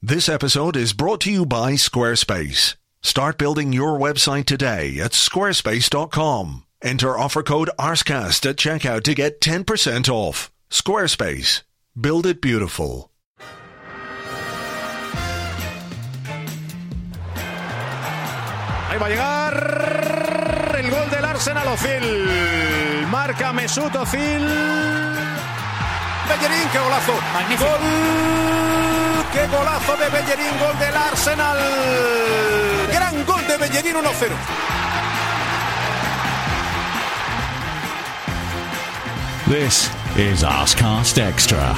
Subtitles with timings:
[0.00, 2.76] This episode is brought to you by Squarespace.
[3.02, 6.62] Start building your website today at squarespace.com.
[6.80, 10.52] Enter offer code ARSECAST at checkout to get 10% off.
[10.70, 11.64] Squarespace.
[12.00, 13.10] Build it beautiful.
[18.88, 23.08] Ahí va a llegar el gol del Arsenal Ozil.
[23.10, 24.46] Marca Mesut Ozil.
[26.28, 27.20] Bellerín, qué golazo.
[27.34, 27.68] Magnífico.
[27.68, 28.77] Gol.
[29.32, 31.58] Qué golazo de Bellerín, gol del Arsenal.
[32.90, 34.30] Gran gol de Bellerín 1-0.
[39.48, 41.74] This is Arsecast Extra.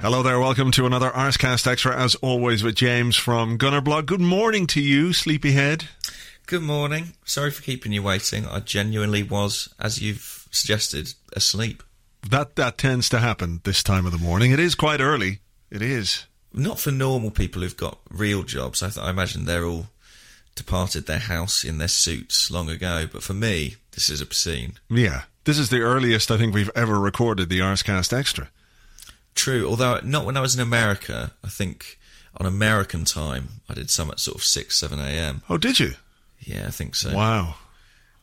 [0.00, 4.06] Hello there, welcome to another Arsecast Extra, as always, with James from Gunnerblog.
[4.06, 5.88] Good morning to you, Sleepyhead.
[6.46, 7.12] Good morning.
[7.26, 8.46] Sorry for keeping you waiting.
[8.46, 11.82] I genuinely was, as you've suggested, asleep.
[12.30, 14.52] That that tends to happen this time of the morning.
[14.52, 15.40] It is quite early.
[15.70, 16.26] It is.
[16.56, 18.82] Not for normal people who've got real jobs.
[18.82, 19.86] I, th- I imagine they're all
[20.54, 23.06] departed their house in their suits long ago.
[23.12, 24.74] But for me, this is obscene.
[24.88, 25.22] Yeah.
[25.44, 28.48] This is the earliest I think we've ever recorded the Arsecast Extra.
[29.34, 31.32] True, although not when I was in America.
[31.44, 31.98] I think
[32.38, 35.42] on American time, I did some at sort of 6, 7 a.m.
[35.50, 35.92] Oh, did you?
[36.40, 37.14] Yeah, I think so.
[37.14, 37.56] Wow.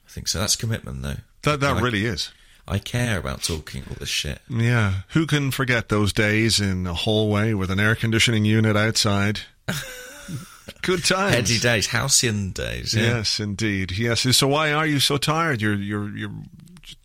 [0.08, 0.39] I think so.
[0.39, 1.17] That's commitment, though.
[1.43, 2.31] That that I- really is.
[2.67, 4.39] I care about talking all this shit.
[4.50, 5.02] Yeah.
[5.09, 9.42] Who can forget those days in a hallway with an air conditioning unit outside?
[10.81, 11.36] Good times.
[11.36, 12.94] Heady days, halcyon days.
[12.94, 13.17] Yeah.
[13.17, 13.92] Yes, indeed.
[13.92, 14.22] Yes.
[14.36, 15.61] So why are you so tired?
[15.61, 16.31] You're you're you're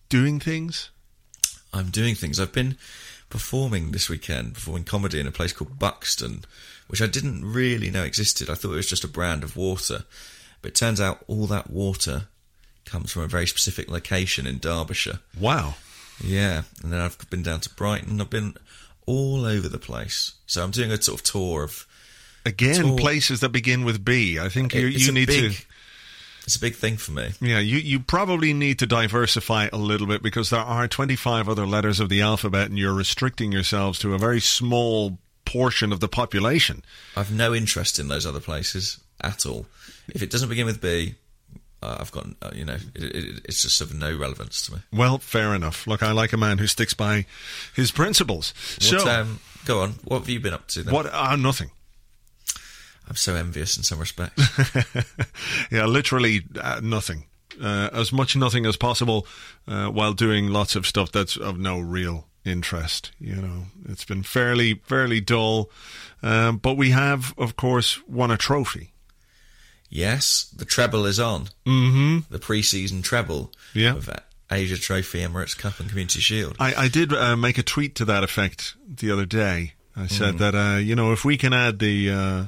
[0.08, 0.90] doing things?
[1.72, 2.38] I'm doing things.
[2.38, 2.76] I've been
[3.30, 6.44] performing this weekend, performing comedy in a place called Buxton,
[6.86, 8.48] which I didn't really know existed.
[8.48, 10.04] I thought it was just a brand of water.
[10.62, 12.28] But it turns out all that water
[12.88, 15.20] comes from a very specific location in Derbyshire.
[15.38, 15.74] Wow.
[16.22, 16.62] Yeah.
[16.82, 18.20] And then I've been down to Brighton.
[18.20, 18.54] I've been
[19.06, 20.34] all over the place.
[20.46, 21.86] So I'm doing a sort of tour of.
[22.44, 24.38] Again, all- places that begin with B.
[24.38, 25.64] I think you you need big, to
[26.44, 27.32] It's a big thing for me.
[27.40, 31.66] Yeah, you, you probably need to diversify a little bit because there are 25 other
[31.66, 36.08] letters of the alphabet and you're restricting yourselves to a very small portion of the
[36.08, 36.84] population.
[37.16, 39.66] I've no interest in those other places at all.
[40.08, 41.16] If it doesn't begin with B,
[41.82, 44.78] uh, I've got, uh, you know, it, it, it's just of no relevance to me.
[44.92, 45.86] Well, fair enough.
[45.86, 47.26] Look, I like a man who sticks by
[47.74, 48.52] his principles.
[48.80, 49.92] What, so, um, go on.
[50.04, 50.92] What have you been up to then?
[50.92, 51.06] what?
[51.12, 51.70] Uh, nothing.
[53.08, 54.42] I'm so envious in some respects.
[55.70, 57.24] yeah, literally uh, nothing.
[57.60, 59.26] Uh, as much nothing as possible
[59.66, 63.12] uh, while doing lots of stuff that's of no real interest.
[63.18, 65.70] You know, it's been fairly, fairly dull.
[66.22, 68.92] Um, but we have, of course, won a trophy.
[69.88, 71.48] Yes, the treble is on.
[71.66, 72.32] Mm-hmm.
[72.32, 73.94] The pre-season treble Yeah.
[73.96, 74.08] of
[74.50, 76.56] Asia Trophy, Emirates Cup, and Community Shield.
[76.58, 79.74] I, I did uh, make a tweet to that effect the other day.
[79.96, 82.42] I said that uh, you know if we can add the uh,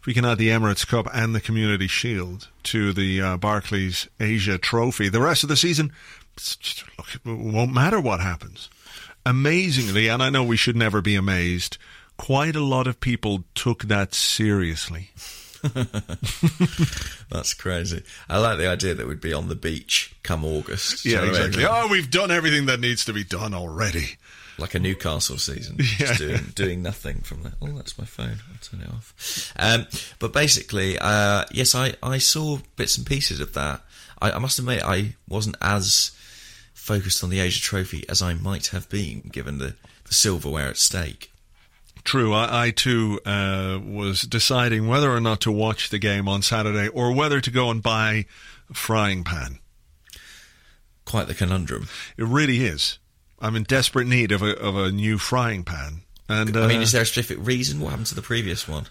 [0.00, 4.08] if we can add the Emirates Cup and the Community Shield to the uh, Barclays
[4.20, 5.90] Asia Trophy, the rest of the season,
[6.36, 8.68] just- look, it won't matter what happens.
[9.24, 11.78] Amazingly, and I know we should never be amazed.
[12.18, 15.10] Quite a lot of people took that seriously.
[17.30, 18.02] That's crazy.
[18.28, 21.04] I like the idea that we'd be on the beach come August.
[21.04, 21.64] Yeah, exactly.
[21.66, 24.16] Oh, we've done everything that needs to be done already.
[24.58, 26.06] like a Newcastle season, Yeah.
[26.06, 27.52] just doing, doing nothing from there.
[27.62, 28.38] Oh, that's my phone.
[28.50, 29.52] I'll turn it off.
[29.58, 29.86] Um,
[30.18, 33.82] but basically, uh, yes, I, I saw bits and pieces of that.
[34.20, 36.12] I, I must admit, I wasn't as
[36.74, 39.74] focused on the Asia Trophy as I might have been, given the,
[40.06, 41.31] the silverware at stake.
[42.04, 46.42] True, I, I too uh, was deciding whether or not to watch the game on
[46.42, 48.26] Saturday or whether to go and buy
[48.70, 49.58] a frying pan.
[51.04, 51.88] Quite the conundrum.
[52.16, 52.98] It really is.
[53.40, 56.80] I'm in desperate need of a of a new frying pan, and uh, I mean,
[56.80, 57.80] is there a specific reason?
[57.80, 58.86] What happened to the previous one?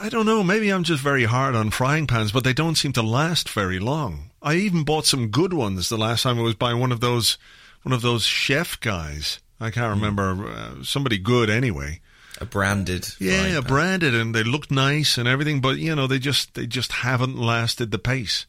[0.00, 0.42] I don't know.
[0.42, 3.78] Maybe I'm just very hard on frying pans, but they don't seem to last very
[3.78, 4.30] long.
[4.40, 7.38] I even bought some good ones the last time I was by one of those
[7.82, 9.40] one of those chef guys.
[9.60, 12.00] I can't remember uh, somebody good anyway.
[12.42, 13.06] A branded.
[13.18, 16.92] Yeah, branded and they looked nice and everything, but you know they just they just
[16.92, 18.46] haven't lasted the pace.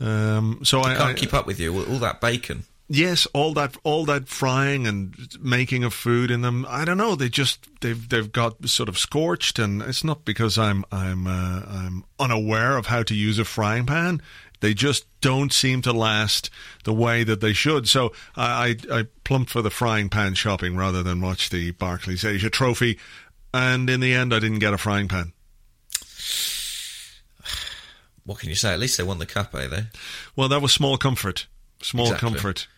[0.00, 1.74] Um, so I, Can't I keep up with you.
[1.74, 2.64] All, all that bacon.
[2.88, 6.66] yes, all that all that frying and making of food in them.
[6.68, 7.14] I don't know.
[7.14, 11.62] They just they've they've got sort of scorched, and it's not because I'm I'm uh,
[11.68, 14.22] I'm unaware of how to use a frying pan.
[14.60, 16.48] They just don't seem to last
[16.84, 17.88] the way that they should.
[17.88, 22.24] So I, I, I plumped for the frying pan shopping rather than watch the Barclays
[22.24, 22.96] Asia Trophy.
[23.54, 25.32] And in the end, I didn't get a frying pan.
[28.24, 28.72] What can you say?
[28.72, 29.66] At least they won the cup, eh?
[29.66, 29.84] They.
[30.36, 31.46] Well, that was small comfort.
[31.82, 32.28] Small Exactly.
[32.30, 32.68] comfort.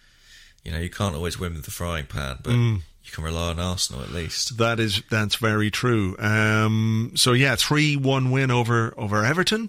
[0.64, 2.80] You know, you can't always win with the frying pan, but Mm.
[3.04, 4.56] you can rely on Arsenal at least.
[4.56, 6.16] That is that's very true.
[6.18, 9.68] Um, so yeah, three one win over over Everton.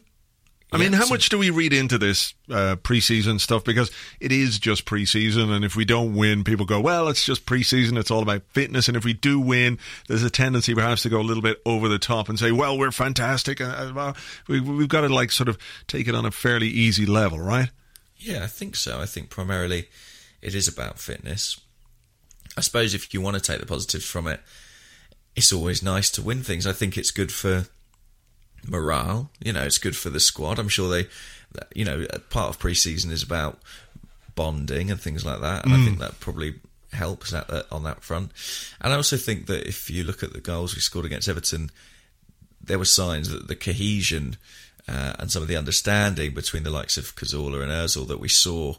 [0.75, 3.63] I mean, Yeah, how so- much do we read into this uh, preseason stuff?
[3.63, 3.89] Because
[4.19, 7.97] it is just preseason, and if we don't win, people go, "Well, it's just preseason.
[7.97, 11.19] It's all about fitness." And if we do win, there's a tendency perhaps to go
[11.19, 14.17] a little bit over the top and say, "Well, we're fantastic." Uh, uh, well,
[14.47, 15.57] we, we've got to like sort of
[15.87, 17.69] take it on a fairly easy level, right?
[18.17, 18.99] Yeah, I think so.
[18.99, 19.89] I think primarily
[20.41, 21.59] it is about fitness.
[22.57, 24.39] I suppose if you want to take the positives from it,
[25.35, 26.65] it's always nice to win things.
[26.65, 27.65] I think it's good for
[28.67, 29.31] morale.
[29.43, 30.59] You know, it's good for the squad.
[30.59, 31.07] I'm sure they,
[31.73, 33.59] you know, part of pre-season is about
[34.35, 36.55] bonding and things like that, and I think that probably
[36.91, 38.31] helps at on that front.
[38.81, 41.69] And I also think that if you look at the goals we scored against Everton,
[42.61, 44.37] there were signs that the cohesion
[44.87, 48.29] uh, and some of the understanding between the likes of Cazorla and Özil that we
[48.29, 48.75] saw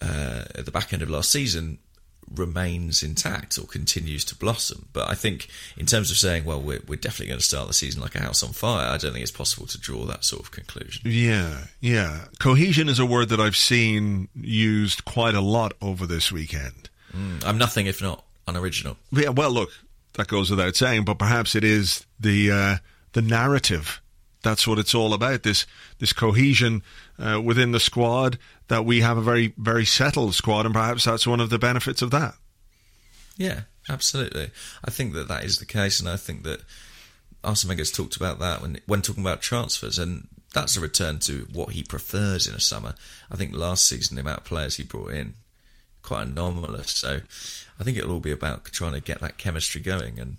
[0.00, 1.78] uh, at the back end of last season
[2.34, 4.88] remains intact or continues to blossom.
[4.92, 7.74] But I think in terms of saying, well, we're, we're definitely going to start the
[7.74, 10.42] season like a house on fire, I don't think it's possible to draw that sort
[10.42, 11.02] of conclusion.
[11.04, 12.26] Yeah, yeah.
[12.38, 16.88] Cohesion is a word that I've seen used quite a lot over this weekend.
[17.44, 18.96] I'm nothing if not unoriginal.
[19.12, 19.70] Yeah, well, look,
[20.14, 22.76] that goes without saying, but perhaps it is the uh,
[23.12, 24.00] the narrative.
[24.44, 25.42] That's what it's all about.
[25.42, 25.66] This
[25.98, 26.82] this cohesion
[27.18, 28.38] uh, within the squad.
[28.68, 32.02] That we have a very very settled squad, and perhaps that's one of the benefits
[32.02, 32.34] of that.
[33.36, 34.50] Yeah, absolutely.
[34.84, 36.60] I think that that is the case, and I think that
[37.42, 41.48] Arsene Wenger's talked about that when when talking about transfers, and that's a return to
[41.52, 42.94] what he prefers in a summer.
[43.30, 45.34] I think last season the amount of players he brought in
[46.02, 47.20] quite anomalous, so
[47.80, 50.18] I think it'll all be about trying to get that chemistry going.
[50.18, 50.36] And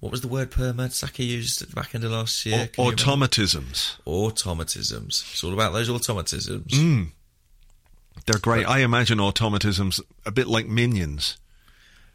[0.00, 2.68] what was the word Per Mertesacker used at the back end of last year?
[2.72, 3.96] Can automatisms.
[4.06, 5.30] automatisms.
[5.32, 6.74] It's all about those automatisms.
[6.74, 7.04] Hmm.
[8.26, 8.66] They're great.
[8.66, 11.36] I imagine automatisms a bit like minions.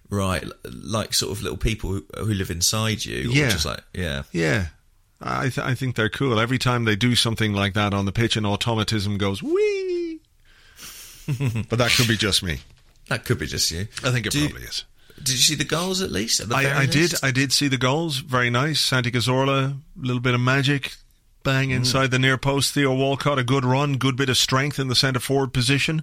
[0.09, 3.31] Right, like sort of little people who, who live inside you.
[3.31, 3.49] Yeah.
[3.49, 4.23] Just like, yeah.
[4.31, 4.67] Yeah.
[5.19, 6.39] I, th- I think they're cool.
[6.39, 10.19] Every time they do something like that on the pitch, an automatism goes wee.
[11.69, 12.59] but that could be just me.
[13.07, 13.87] That could be just you.
[14.03, 14.83] I think it Do you- probably is.
[15.17, 16.39] Did you see the goals at least?
[16.39, 17.13] At I, I did.
[17.23, 18.17] I did see the goals.
[18.19, 18.79] Very nice.
[18.81, 20.93] Santi Cazorla, a little bit of magic.
[21.43, 21.75] Bang Mm.
[21.77, 22.73] inside the near post.
[22.73, 26.01] Theo Walcott, a good run, good bit of strength in the centre forward position.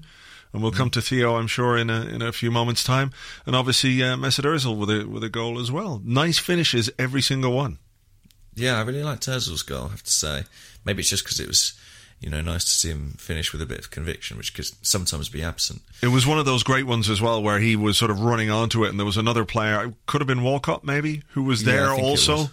[0.53, 0.93] And we'll come Mm.
[0.94, 3.11] to Theo, I'm sure, in a in a few moments' time.
[3.47, 6.00] And obviously uh, Mesut Ozil with a with a goal as well.
[6.05, 7.79] Nice finishes, every single one.
[8.55, 9.87] Yeah, I really liked Ozil's goal.
[9.87, 10.44] I have to say,
[10.85, 11.73] maybe it's just because it was,
[12.23, 15.29] you know, nice to see him finish with a bit of conviction, which could sometimes
[15.29, 15.83] be absent.
[16.03, 18.49] It was one of those great ones as well, where he was sort of running
[18.51, 21.65] onto it, and there was another player, it could have been Walcott maybe, who was
[21.65, 22.51] there it also, was.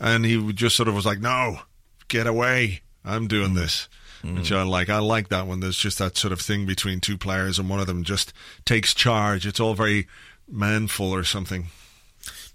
[0.00, 1.60] and he just sort of was like, "No,
[2.08, 2.80] get away!
[3.04, 3.56] I'm doing Mm.
[3.56, 3.88] this."
[4.24, 4.88] Which I like.
[4.88, 5.58] I like that one.
[5.58, 8.32] There's just that sort of thing between two players, and one of them just
[8.64, 9.48] takes charge.
[9.48, 10.06] It's all very
[10.48, 11.66] manful or something.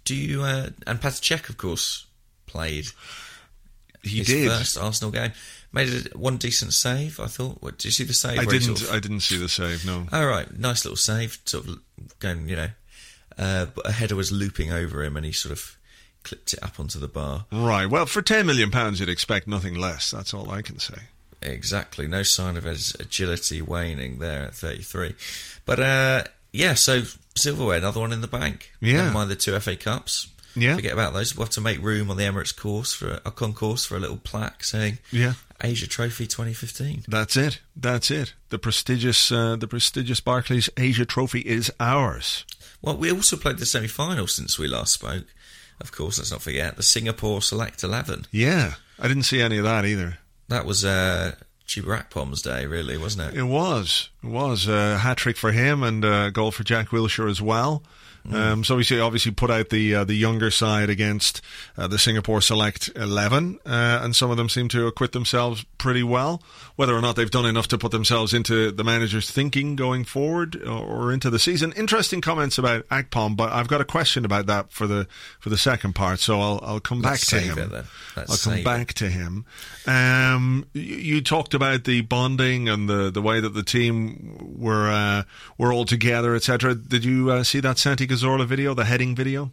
[0.06, 0.44] Do you?
[0.44, 2.06] Uh, and Petr Cech, of course,
[2.46, 2.88] played
[4.02, 4.48] He his did.
[4.50, 5.34] first Arsenal game.
[5.74, 7.20] Made it one decent save.
[7.20, 7.62] I thought.
[7.62, 8.40] What, did you see the save?
[8.40, 8.78] I didn't.
[8.78, 9.86] sort of- I didn't see the save.
[9.86, 10.08] No.
[10.12, 11.40] All right, nice little save.
[11.46, 11.80] Sort of
[12.20, 12.70] going, you know,
[13.38, 15.78] uh, but a header was looping over him, and he sort of
[16.24, 17.46] clipped it up onto the bar.
[17.52, 17.86] Right.
[17.86, 20.12] Well, for ten million pounds, you'd expect nothing less.
[20.12, 20.96] That's all I can say.
[21.42, 22.08] Exactly.
[22.08, 25.14] No sign of his agility waning there at 33.
[25.66, 27.04] But uh, yeah, so
[27.36, 28.72] silverware, another one in the bank.
[28.82, 28.98] Yeah.
[29.04, 30.30] Never mind the two FA Cups.
[30.60, 30.76] Yeah.
[30.76, 31.36] Forget about those.
[31.36, 34.18] We'll have to make room on the Emirates course for a concourse for a little
[34.18, 35.34] plaque saying Yeah.
[35.62, 37.06] Asia Trophy 2015.
[37.08, 37.62] That's it.
[37.76, 38.34] That's it.
[38.50, 42.46] The prestigious, uh, the prestigious Barclays Asia Trophy is ours.
[42.82, 45.26] Well, we also played the semi final since we last spoke.
[45.80, 48.26] Of course, let's not forget the Singapore Select 11.
[48.32, 50.18] Yeah, I didn't see any of that either.
[50.48, 51.36] That was uh,
[51.68, 53.38] Chuba Akpom's day, really, wasn't it?
[53.40, 57.30] It was, it was a hat trick for him and a goal for Jack Wilshere
[57.30, 57.84] as well.
[58.34, 61.42] Um, so he obviously put out the uh, the younger side against
[61.78, 66.04] uh, the Singapore Select Eleven, uh, and some of them seem to acquit themselves pretty
[66.04, 66.42] well.
[66.76, 70.56] Whether or not they've done enough to put themselves into the manager's thinking going forward
[70.64, 71.74] or, or into the season.
[71.74, 75.08] Interesting comments about Akpom, but I've got a question about that for the
[75.40, 76.20] for the second part.
[76.20, 77.74] So I'll I'll come back Let's to save him.
[77.74, 77.86] it
[78.18, 79.46] I'll come back to him.
[79.86, 84.90] Um, you, you talked about the bonding and the, the way that the team were
[84.90, 85.24] uh,
[85.58, 86.76] were all together, etc.
[86.76, 89.52] Did you uh, see that Santi Cazorla video, the heading video?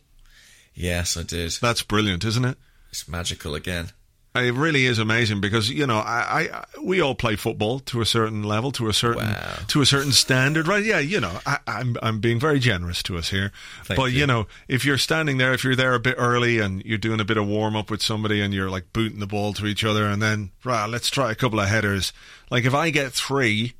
[0.74, 1.52] Yes, I did.
[1.60, 2.56] That's brilliant, isn't it?
[2.90, 3.90] It's magical again.
[4.36, 8.04] It really is amazing because you know I, I we all play football to a
[8.06, 9.58] certain level, to a certain Wow.
[9.68, 10.84] to a certain standard, right?
[10.84, 13.52] Yeah, you know I, I'm I'm being very generous to us here,
[13.84, 14.20] Thank but you.
[14.20, 14.26] you.
[14.26, 17.24] know if you're standing there, if you're there a bit early and you're doing a
[17.24, 20.04] bit of warm up with somebody and you're like booting the ball to each other,
[20.06, 22.12] and then right, let's try a couple of headers.
[22.50, 23.74] Like if I get three,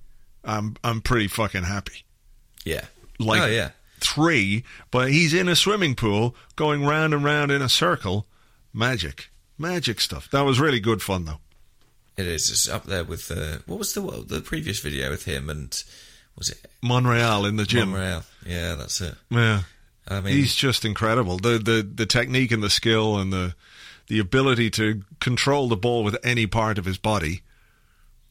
[0.45, 2.05] I'm I'm pretty fucking happy.
[2.65, 2.85] Yeah.
[3.19, 3.71] Like oh, yeah.
[4.05, 8.27] Three, but he's in a swimming pool going round and round in a circle.
[8.73, 10.31] Magic, magic stuff.
[10.31, 11.39] That was really good fun, though.
[12.17, 12.51] It is.
[12.51, 15.83] It's up there with uh, what was the the previous video with him and
[16.37, 17.91] was it Monreal in the gym.
[17.91, 18.25] Monreal?
[18.47, 19.15] Yeah, that's it.
[19.31, 19.63] Yeah,
[20.07, 21.39] I mean, he's just incredible.
[21.39, 23.55] The the the technique and the skill and the
[24.07, 27.43] the ability to control the ball with any part of his body.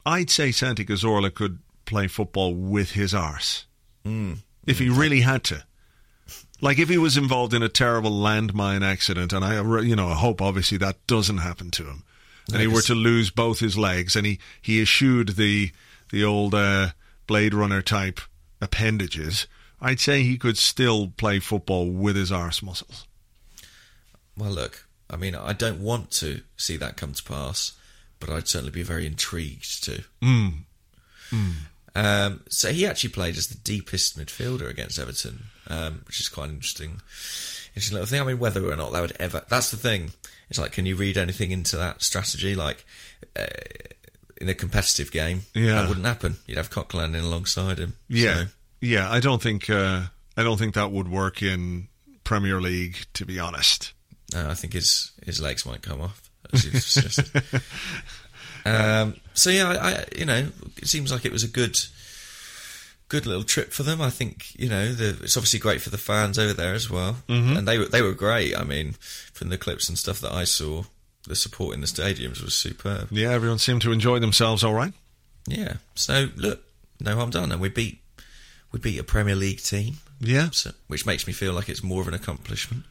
[0.06, 3.66] I'd say Santi Cazorla could play football with his arse
[4.06, 5.64] mm, if he really had to.
[6.60, 10.14] Like if he was involved in a terrible landmine accident, and I, you know, I
[10.14, 12.04] hope obviously that doesn't happen to him,
[12.52, 15.72] and he were to lose both his legs, and he he eschewed the
[16.10, 16.90] the old uh,
[17.26, 18.20] Blade Runner type
[18.60, 19.46] appendages.
[19.80, 23.06] I'd say he could still play football with his arse muscles.
[24.36, 24.86] well, look.
[25.10, 27.72] I mean, I don't want to see that come to pass,
[28.18, 30.02] but I'd certainly be very intrigued to.
[30.22, 30.52] Mm.
[31.96, 36.48] Um, so he actually played as the deepest midfielder against Everton, um, which is quite
[36.48, 37.00] an interesting,
[37.68, 38.20] interesting little thing.
[38.20, 40.10] I mean, whether or not that would ever—that's the thing.
[40.50, 42.54] It's like, can you read anything into that strategy?
[42.56, 42.84] Like
[43.38, 43.46] uh,
[44.40, 45.74] in a competitive game, Yeah.
[45.82, 46.36] that wouldn't happen.
[46.46, 47.94] You'd have Coquelin in alongside him.
[48.08, 48.44] Yeah, So,
[48.80, 49.10] yeah.
[49.10, 50.02] I don't think uh,
[50.36, 51.86] I don't think that would work in
[52.24, 53.06] Premier League.
[53.14, 53.92] To be honest,
[54.34, 56.28] I think his his legs might come off.
[56.52, 57.62] As you've suggested.
[58.64, 61.76] um, so yeah, I, I, you know, it seems like it was a good,
[63.08, 64.00] good little trip for them.
[64.00, 67.16] I think you know, the, it's obviously great for the fans over there as well,
[67.28, 68.56] and they were they were great.
[68.56, 68.92] I mean,
[69.32, 70.84] from the clips and stuff that I saw,
[71.26, 73.08] the support in the stadiums was superb.
[73.10, 74.64] yeah, everyone seemed to enjoy themselves.
[74.64, 74.92] All right.
[75.46, 75.74] Yeah.
[75.94, 76.62] So look,
[77.00, 78.00] no harm done, and we beat
[78.72, 80.48] we beat a Premier League team, Yeah.
[80.50, 82.84] so, which makes me feel like it's more of an accomplishment.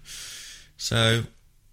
[0.78, 1.24] So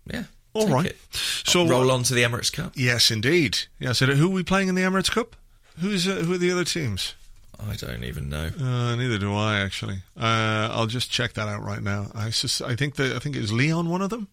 [0.07, 0.87] yeah, All take right.
[0.87, 0.97] it.
[1.13, 2.73] So roll on to the Emirates Cup.
[2.75, 3.59] Yes, indeed.
[3.79, 3.99] Yes.
[3.99, 5.37] So who are we playing in the Emirates Cup?
[5.79, 7.15] Who's uh, who are the other teams?
[7.59, 8.51] I don't even know.
[8.59, 9.97] Uh, neither do I actually.
[10.19, 12.07] Uh, I'll just check that out right now.
[12.15, 14.29] I sus- I think that I think is Lyon one of them.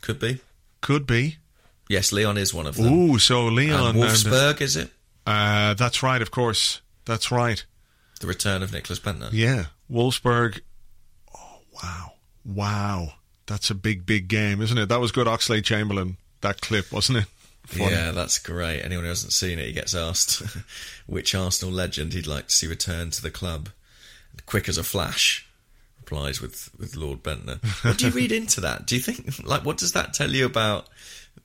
[0.00, 0.40] Could be.
[0.80, 1.36] Could be.
[1.88, 2.92] Yes, Lyon is one of them.
[2.92, 3.96] Ooh, so Lyon.
[3.96, 4.90] and Wolfsburg, is it?
[5.26, 6.20] uh, that's right.
[6.20, 6.80] Of course.
[7.04, 7.64] That's right.
[8.20, 9.30] The return of Nicklas Bendtner.
[9.32, 10.60] Yeah, Wolfsburg.
[11.36, 12.12] Oh wow,
[12.44, 13.12] wow,
[13.48, 14.88] that's a big, big game, isn't it?
[14.88, 16.16] That was good, Oxlade-Chamberlain.
[16.42, 17.24] That clip, wasn't it?
[17.66, 17.90] Funny.
[17.90, 18.80] Yeah, that's great.
[18.82, 20.42] Anyone who hasn't seen it, he gets asked
[21.06, 23.70] which Arsenal legend he'd like to see return to the club.
[24.46, 25.46] Quick as a flash,
[26.00, 27.58] replies with, with Lord Bendtner.
[27.84, 28.86] What do you read into that?
[28.86, 30.86] Do you think, like, what does that tell you about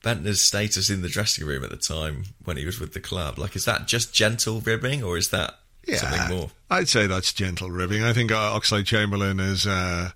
[0.04, 3.38] Bendtner's status in the dressing room at the time when he was with the club?
[3.40, 5.56] Like, is that just gentle ribbing or is that
[5.88, 6.52] Yeah, something more?
[6.70, 8.04] I'd say that's gentle ribbing.
[8.04, 10.12] I think uh, Oxlade-Chamberlain is uh,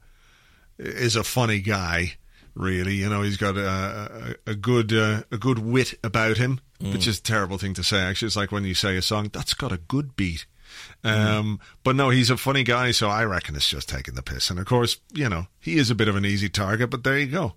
[0.78, 2.14] is a funny guy.
[2.56, 6.60] Really, you know, he's got a, a, a good uh, a good wit about him,
[6.82, 8.00] which is a terrible thing to say.
[8.00, 10.48] Actually, it's like when you say a song that's got a good beat.
[11.04, 14.50] Um, But no, he's a funny guy, so I reckon it's just taking the piss.
[14.50, 17.18] And of course, you know, he is a bit of an easy target, but there
[17.20, 17.54] you go.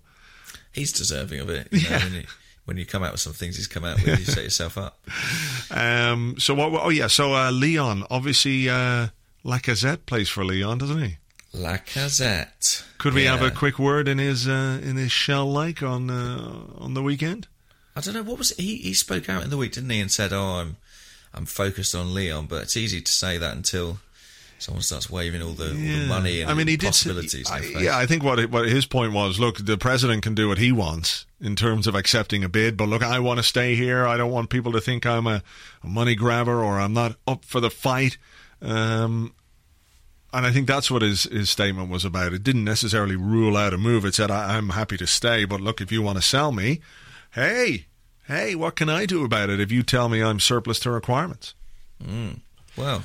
[0.71, 1.67] He's deserving of it.
[1.71, 2.23] You know, when, you,
[2.65, 4.99] when you come out with some things he's come out with, you set yourself up.
[5.71, 6.71] Um, so what?
[6.83, 9.07] Oh yeah, so uh, Lyon, obviously, uh,
[9.45, 11.17] Lacazette plays for Lyon, doesn't he?
[11.53, 12.83] Lacazette.
[12.97, 16.53] Could we have a quick word in his uh, in his shell like on uh,
[16.77, 17.47] on the weekend?
[17.95, 20.11] I don't know what was he he spoke out in the week, didn't he, and
[20.11, 20.77] said, "Oh, I'm
[21.33, 23.99] I'm focused on Lyon," but it's easy to say that until
[24.59, 26.93] someone starts waving all the, all the money and I mean, he did.
[26.93, 27.49] say- possibilities.
[27.49, 29.39] I- yeah, I think what it, what his point was.
[29.39, 32.87] Look, the president can do what he wants in terms of accepting a bid, but
[32.87, 34.05] look, I want to stay here.
[34.05, 35.41] I don't want people to think I'm a,
[35.83, 38.17] a money grabber or I'm not up for the fight.
[38.61, 39.33] Um,
[40.33, 42.33] and I think that's what his his statement was about.
[42.33, 44.05] It didn't necessarily rule out a move.
[44.05, 46.81] It said, I, "I'm happy to stay, but look, if you want to sell me,
[47.31, 47.85] hey."
[48.27, 51.53] Hey, what can I do about it if you tell me I'm surplus to requirements?
[52.77, 53.03] Well,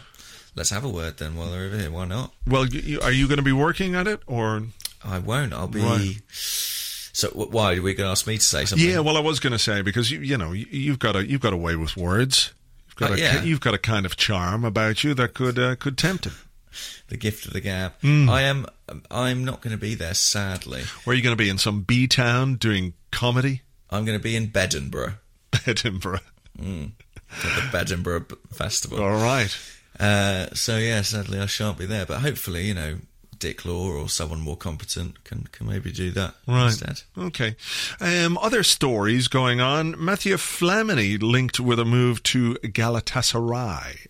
[0.54, 1.90] let's have a word then while they're over here.
[1.90, 2.32] Why not?
[2.46, 4.62] Well, you, you, are you going to be working at it, or
[5.02, 5.52] I won't.
[5.52, 5.80] I'll be.
[5.80, 6.16] Right.
[6.30, 8.86] So why are we going to ask me to say something?
[8.88, 11.26] Yeah, well, I was going to say because you you know you, you've got a
[11.26, 12.52] you've got a way with words.
[12.86, 13.42] You've got Uh, a yeah.
[13.42, 16.34] you've got a kind of charm about you that could uh, could tempt him.
[17.08, 17.92] the gift of the gab.
[18.00, 18.28] Hmm.
[18.30, 18.66] I am.
[19.10, 20.14] I'm not going to be there.
[20.14, 23.62] Sadly, Where are you going to be in some B town doing comedy?
[23.90, 25.14] I'm going to be in Bedinburgh
[25.66, 26.20] Edinburgh.
[26.56, 29.02] for the Bedinburgh Festival.
[29.02, 29.56] All right.
[29.98, 32.04] Uh, so yeah, sadly I shan't be there.
[32.06, 32.98] But hopefully, you know,
[33.38, 36.66] Dick Law or someone more competent can can maybe do that Right.
[36.66, 37.02] instead.
[37.16, 37.56] Okay.
[38.00, 39.94] Um, other stories going on.
[40.02, 44.06] Mathieu Flamini linked with a move to Galatasaray.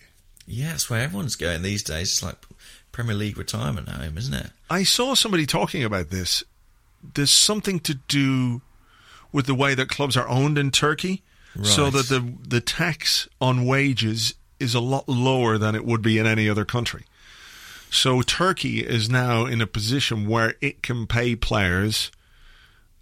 [0.47, 2.09] Yeah, that's where everyone's going these days.
[2.09, 2.37] It's like
[2.91, 4.49] Premier League retirement home, isn't it?
[4.69, 6.43] I saw somebody talking about this.
[7.13, 8.61] There's something to do
[9.31, 11.21] with the way that clubs are owned in Turkey,
[11.63, 16.17] so that the the tax on wages is a lot lower than it would be
[16.17, 17.05] in any other country.
[17.89, 22.11] So Turkey is now in a position where it can pay players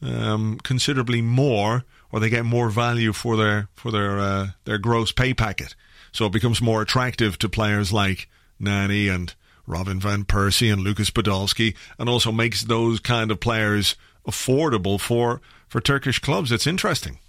[0.01, 5.11] um, considerably more, or they get more value for their for their uh, their gross
[5.11, 5.75] pay packet.
[6.15, 9.33] So it becomes more attractive to players like Nani and
[9.67, 13.95] Robin van Persie and Lucas Podolski, and also makes those kind of players
[14.25, 16.53] affordable for for Turkish clubs.
[16.53, 17.19] It's interesting.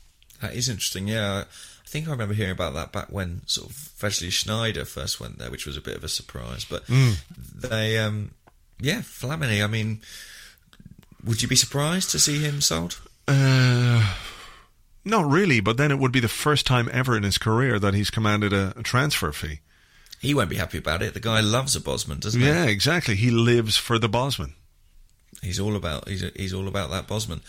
[0.40, 1.08] That is interesting.
[1.08, 5.18] Yeah, I think I remember hearing about that back when sort of Wesley Sneijder first
[5.18, 6.64] went there, which was a bit of a surprise.
[6.64, 8.34] But they, um,
[8.78, 9.64] yeah, Flamini.
[9.64, 10.00] I mean,
[11.24, 13.00] would you be surprised to see him sold?
[13.26, 14.14] Uh,
[15.06, 17.94] not really, but then it would be the first time ever in his career that
[17.94, 19.60] he's commanded a, a transfer fee.
[20.20, 21.14] He won't be happy about it.
[21.14, 22.46] The guy loves a Bosman, doesn't he?
[22.46, 23.14] Yeah, exactly.
[23.14, 24.54] He lives for the Bosman.
[25.42, 27.42] He's all about he's he's all about that Bosman.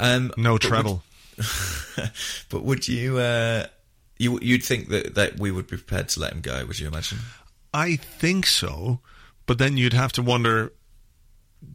[0.00, 1.02] Um, No treble.
[1.36, 2.10] Would,
[2.48, 3.66] but would you uh,
[4.18, 6.64] you you'd think that that we would be prepared to let him go?
[6.64, 7.18] Would you imagine?
[7.72, 9.00] I think so,
[9.46, 10.72] but then you'd have to wonder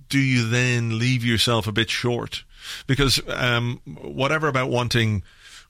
[0.08, 2.44] do you then leave yourself a bit short?
[2.88, 5.24] Because um, whatever about wanting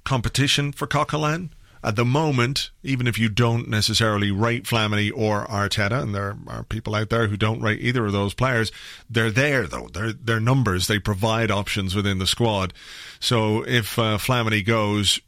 [0.03, 1.49] competition for Coquelin,
[1.81, 6.63] at the moment, even if you don't necessarily rate Flamini or Arteta, and there are
[6.63, 8.71] people out there who don't rate either of those players,
[9.09, 9.87] they're there though.
[9.87, 10.87] They're, they're numbers.
[10.87, 12.73] They provide options within the squad.
[13.21, 15.21] So if uh, Flamini goes,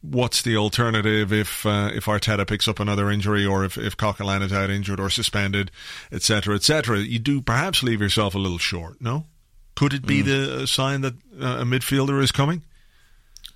[0.00, 4.42] what's the alternative if uh, if Arteta picks up another injury or if if Coquelin
[4.42, 5.70] is out injured or suspended,
[6.10, 7.00] etc., etc.
[7.00, 9.00] You do perhaps leave yourself a little short.
[9.00, 9.26] No,
[9.74, 12.62] could it be the sign that uh, a midfielder is coming?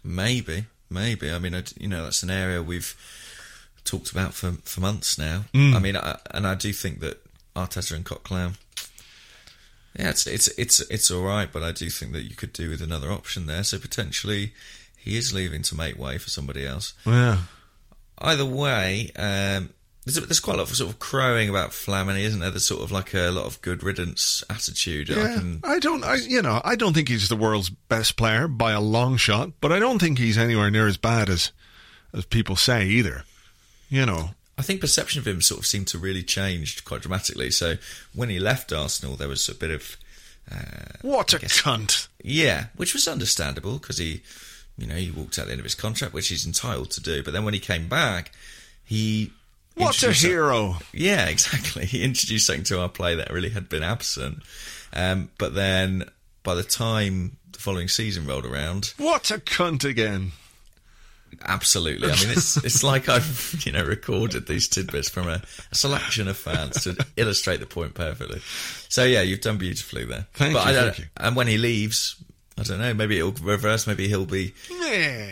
[0.02, 1.30] Maybe, maybe.
[1.30, 2.94] I mean, you know, that's an area we've
[3.84, 5.44] talked about for for months now.
[5.54, 5.74] Mm.
[5.74, 7.22] I mean, I, and I do think that
[7.54, 8.56] Arteta and Coquelin.
[9.98, 12.68] Yeah, it's it's it's it's all right, but I do think that you could do
[12.68, 13.64] with another option there.
[13.64, 14.52] So potentially,
[14.96, 16.92] he is leaving to make way for somebody else.
[17.06, 17.38] Yeah.
[18.18, 19.70] Either way, um,
[20.06, 22.50] there's, there's quite a lot of sort of crowing about Flamini, isn't there?
[22.50, 25.10] There's sort of like a lot of good riddance attitude.
[25.10, 26.04] I Yeah, can, I don't.
[26.04, 29.50] I you know I don't think he's the world's best player by a long shot,
[29.60, 31.50] but I don't think he's anywhere near as bad as
[32.14, 33.24] as people say either.
[33.88, 37.50] You know, I think perception of him sort of seemed to really change quite dramatically.
[37.50, 37.74] So
[38.14, 39.96] when he left Arsenal, there was a bit of
[40.52, 42.06] uh, what a cunt.
[42.22, 44.22] yeah, which was understandable because he,
[44.78, 47.24] you know, he walked out the end of his contract, which he's entitled to do.
[47.24, 48.32] But then when he came back,
[48.84, 49.32] he
[49.76, 50.76] What a hero.
[50.92, 51.86] Yeah, exactly.
[51.86, 54.42] He introduced something to our play that really had been absent.
[54.92, 56.04] Um, but then
[56.42, 60.32] by the time the following season rolled around, What a cunt again.
[61.44, 62.08] absolutely.
[62.10, 66.28] I mean, it's it's like I've you know recorded these tidbits from a, a selection
[66.28, 68.40] of fans to illustrate the point perfectly.
[68.88, 70.26] So yeah, you've done beautifully there.
[70.34, 71.04] Thank but you, I don't, thank you.
[71.16, 72.16] And when he leaves,
[72.58, 72.94] I don't know.
[72.94, 73.86] Maybe it'll reverse.
[73.86, 75.30] Maybe he'll be Yeah.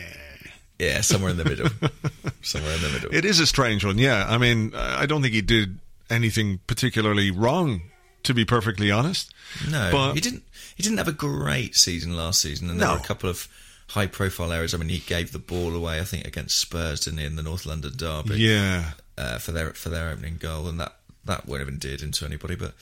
[0.78, 1.68] Yeah somewhere in the middle.
[2.42, 3.14] somewhere in the middle.
[3.14, 4.26] It is a strange one, yeah.
[4.28, 5.78] I mean, I don't think he did
[6.10, 7.82] anything particularly wrong,
[8.24, 9.32] to be perfectly honest.
[9.70, 10.42] No, But- he didn't.
[10.76, 12.94] He didn't have a great season last season, and there No.
[12.94, 13.46] were a couple of
[13.90, 14.74] high-profile areas.
[14.74, 17.44] I mean, he gave the ball away, I think, against Spurs, didn't he, in the
[17.44, 18.92] North London derby Yeah.
[19.16, 22.24] uh, for their for their opening goal, and that that wouldn't have endeared him to
[22.26, 22.56] anybody.
[22.56, 22.74] But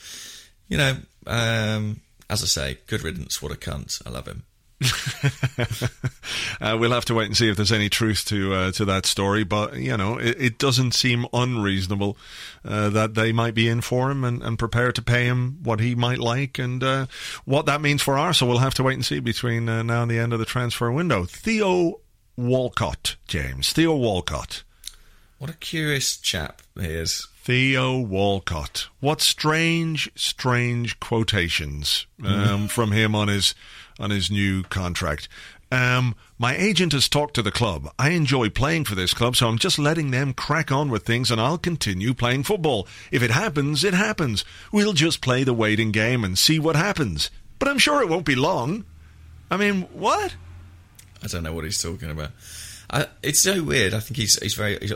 [0.67, 1.99] you know, um,
[2.31, 3.41] as I say, good riddance.
[3.43, 4.01] What a cunt!
[4.07, 4.41] I love him.
[6.61, 9.05] Uh, we'll have to wait and see if there's any truth to uh, to that
[9.05, 12.17] story, but you know, it, it doesn't seem unreasonable
[12.63, 15.79] uh, that they might be in for him and, and prepared to pay him what
[15.79, 17.05] he might like, and uh,
[17.43, 18.53] what that means for Arsenal.
[18.53, 20.91] We'll have to wait and see between uh, now and the end of the transfer
[20.91, 21.25] window.
[21.25, 21.99] Theo
[22.37, 24.63] Walcott, James Theo Walcott.
[25.37, 27.27] What a curious chap he is.
[27.43, 28.87] Theo Walcott.
[29.01, 33.53] What strange, strange quotations um, from him on his
[33.99, 35.27] on his new contract.
[35.71, 37.91] Um, my agent has talked to the club.
[37.97, 41.31] I enjoy playing for this club, so I'm just letting them crack on with things,
[41.31, 42.87] and I'll continue playing football.
[43.11, 44.45] If it happens, it happens.
[44.71, 47.31] We'll just play the waiting game and see what happens.
[47.57, 48.85] But I'm sure it won't be long.
[49.49, 50.35] I mean, what?
[51.23, 52.31] I don't know what he's talking about.
[52.89, 53.95] I, it's so weird.
[53.95, 54.77] I think he's he's very.
[54.79, 54.95] He's, uh,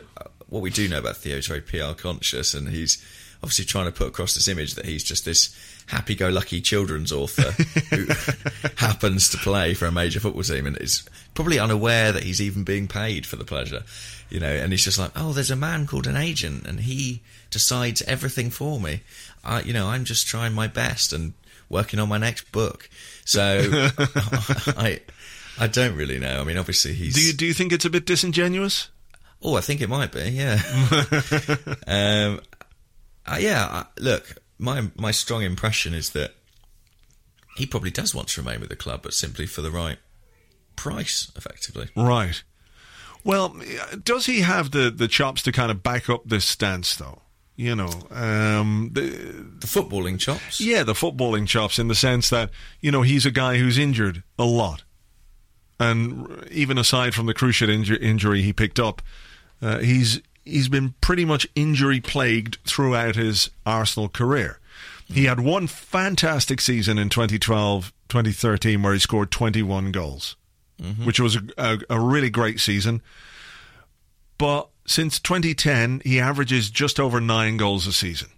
[0.49, 3.03] what we do know about Theo is very PR conscious, and he's
[3.41, 5.55] obviously trying to put across this image that he's just this
[5.87, 7.51] happy-go-lucky children's author
[7.95, 8.07] who
[8.77, 12.63] happens to play for a major football team, and is probably unaware that he's even
[12.63, 13.83] being paid for the pleasure.
[14.29, 17.21] You know, and he's just like, oh, there's a man called an agent, and he
[17.49, 19.01] decides everything for me.
[19.43, 21.33] I, you know, I'm just trying my best and
[21.69, 22.89] working on my next book.
[23.25, 23.89] So
[24.77, 25.01] I.
[25.59, 26.39] I don't really know.
[26.39, 27.15] I mean, obviously he's.
[27.15, 28.89] Do you do you think it's a bit disingenuous?
[29.41, 30.29] Oh, I think it might be.
[30.29, 30.59] Yeah.
[31.87, 32.41] um,
[33.25, 33.65] uh, yeah.
[33.65, 36.31] Uh, look, my my strong impression is that
[37.55, 39.97] he probably does want to remain with the club, but simply for the right
[40.75, 41.89] price, effectively.
[41.95, 42.43] Right.
[43.23, 43.55] Well,
[44.03, 47.23] does he have the, the chops to kind of back up this stance, though?
[47.55, 50.61] You know, um, the, The footballing chops.
[50.61, 54.21] yeah, the footballing chops in the sense that you know he's a guy who's injured
[54.37, 54.83] a lot,
[55.79, 59.01] and even aside from the cruciate inju- injury he picked up,
[59.61, 64.59] uh, he's he's been pretty much injury plagued throughout his Arsenal career.
[65.09, 70.35] He had one fantastic season in 2012 2013 where he scored 21 goals,
[70.81, 71.05] mm-hmm.
[71.05, 73.01] which was a, a, a really great season.
[74.37, 78.29] But since 2010, he averages just over nine goals a season,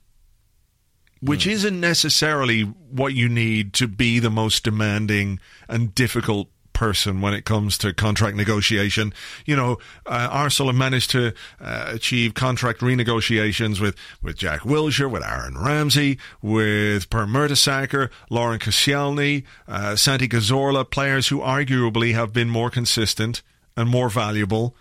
[1.21, 1.51] which mm.
[1.51, 7.43] isn't necessarily what you need to be the most demanding and difficult person when it
[7.43, 9.13] comes to contract negotiation.
[9.45, 15.11] You know, uh, Arsenal have managed to uh, achieve contract renegotiations with, with Jack Wilshere,
[15.11, 22.31] with Aaron Ramsey, with Per Mertesacker, Laurent Koscielny, uh, Santi Cazorla, players who arguably have
[22.31, 23.41] been more consistent
[23.75, 24.73] and more valuable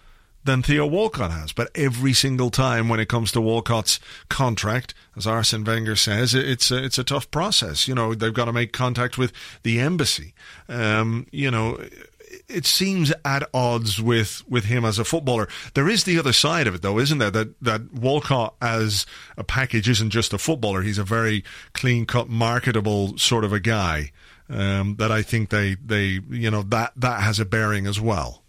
[0.48, 1.52] than Theo Walcott has.
[1.52, 6.70] But every single time when it comes to Walcott's contract, as Arsene Wenger says, it's
[6.70, 7.86] a, it's a tough process.
[7.86, 9.32] You know, they've got to make contact with
[9.62, 10.32] the embassy.
[10.68, 11.78] Um, you know,
[12.48, 15.48] it seems at odds with, with him as a footballer.
[15.74, 17.30] There is the other side of it, though, isn't there?
[17.30, 19.04] That that Walcott as
[19.36, 20.80] a package isn't just a footballer.
[20.80, 24.12] He's a very clean cut, marketable sort of a guy.
[24.50, 28.44] Um, that I think they, they you know that that has a bearing as well.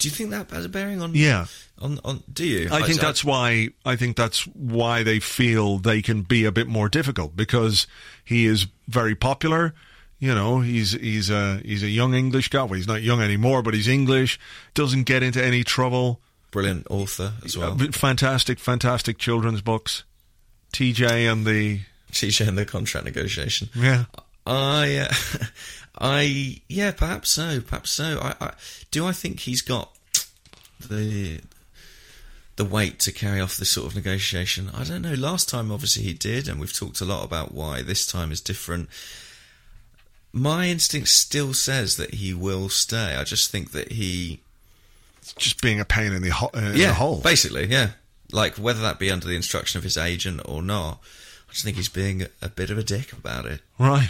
[0.00, 1.14] Do you think that has a bearing on?
[1.14, 1.44] Yeah.
[1.78, 2.68] On on do you?
[2.72, 6.66] I think that's why I think that's why they feel they can be a bit
[6.66, 7.86] more difficult because
[8.24, 9.74] he is very popular.
[10.18, 12.62] You know, he's he's a he's a young English guy.
[12.62, 14.40] Well, he's not young anymore, but he's English.
[14.72, 16.20] Doesn't get into any trouble.
[16.50, 17.72] brilliant author as well.
[17.72, 20.04] Uh, fantastic, fantastic children's books.
[20.72, 21.80] TJ and the
[22.12, 23.68] TJ and the contract negotiation.
[23.74, 24.04] yeah.
[24.46, 25.12] I, uh,
[26.00, 28.18] I, yeah, perhaps so, perhaps so.
[28.22, 28.52] I, I,
[28.90, 29.90] do I think he's got
[30.88, 31.40] the
[32.56, 34.70] the weight to carry off this sort of negotiation?
[34.74, 35.14] I don't know.
[35.14, 38.40] Last time, obviously, he did, and we've talked a lot about why this time is
[38.40, 38.88] different.
[40.32, 43.16] My instinct still says that he will stay.
[43.16, 44.40] I just think that he,
[45.36, 47.20] Just being a pain in the, ho- in yeah, the hole.
[47.20, 47.90] basically, yeah.
[48.32, 51.00] Like whether that be under the instruction of his agent or not,
[51.48, 53.60] I just think he's being a bit of a dick about it.
[53.78, 54.08] Right.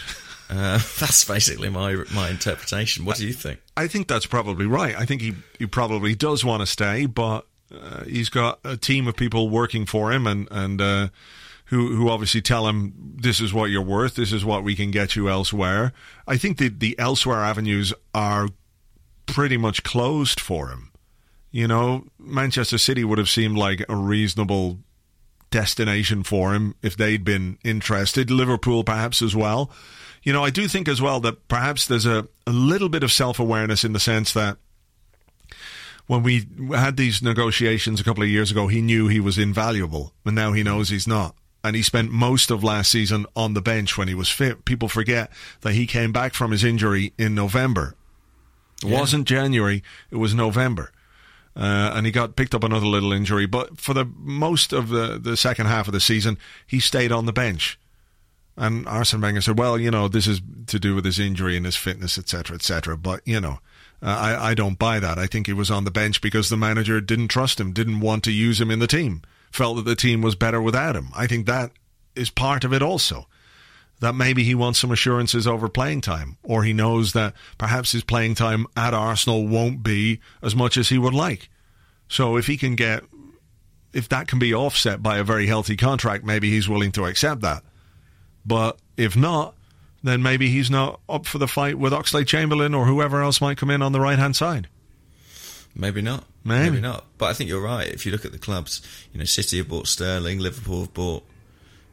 [0.51, 3.05] Uh, that's basically my my interpretation.
[3.05, 3.61] What do you think?
[3.77, 4.97] I think that's probably right.
[4.97, 9.07] I think he, he probably does want to stay, but uh, he's got a team
[9.07, 11.09] of people working for him and and uh,
[11.67, 14.91] who who obviously tell him this is what you're worth, this is what we can
[14.91, 15.93] get you elsewhere.
[16.27, 18.49] I think the the elsewhere avenues are
[19.27, 20.91] pretty much closed for him.
[21.53, 24.79] You know, Manchester City would have seemed like a reasonable
[25.51, 28.31] destination for him if they'd been interested.
[28.31, 29.71] Liverpool, perhaps as well.
[30.22, 33.11] You know, I do think as well that perhaps there's a, a little bit of
[33.12, 34.59] self awareness in the sense that
[36.06, 40.12] when we had these negotiations a couple of years ago, he knew he was invaluable,
[40.24, 41.35] and now he knows he's not.
[41.62, 44.64] And he spent most of last season on the bench when he was fit.
[44.64, 45.30] People forget
[45.61, 47.94] that he came back from his injury in November.
[48.83, 48.98] It Yeah.
[48.98, 50.90] wasn't January, it was November.
[51.54, 55.18] Uh, and he got picked up another little injury, but for the most of the,
[55.18, 57.78] the second half of the season, he stayed on the bench.
[58.61, 61.64] And Arsene Wenger said, "Well, you know, this is to do with his injury and
[61.64, 63.59] his fitness, etc., etc." But you know,
[64.03, 65.18] uh, I I don't buy that.
[65.18, 68.23] I think he was on the bench because the manager didn't trust him, didn't want
[68.25, 71.09] to use him in the team, felt that the team was better without him.
[71.16, 71.73] I think that
[72.14, 73.27] is part of it also.
[74.01, 78.05] That maybe he wants some assurances over playing time, or he knows that perhaps his
[78.05, 81.49] playing time at Arsenal won't be as much as he would like.
[82.09, 83.05] So if he can get,
[83.94, 87.40] if that can be offset by a very healthy contract, maybe he's willing to accept
[87.40, 87.62] that.
[88.44, 89.55] But if not,
[90.03, 93.70] then maybe he's not up for the fight with Oxlade-Chamberlain or whoever else might come
[93.70, 94.68] in on the right hand side.
[95.74, 96.24] Maybe not.
[96.42, 96.81] Maybe.
[96.81, 97.05] not.
[97.18, 97.87] But I think you're right.
[97.87, 98.81] If you look at the clubs,
[99.12, 101.24] you know, City have bought Sterling, Liverpool have bought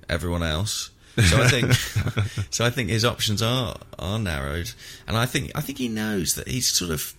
[0.10, 0.92] everyone else.
[1.18, 1.74] So I think,
[2.52, 4.72] so I think his options are are narrowed,
[5.08, 7.16] and I think I think he knows that he's sort of,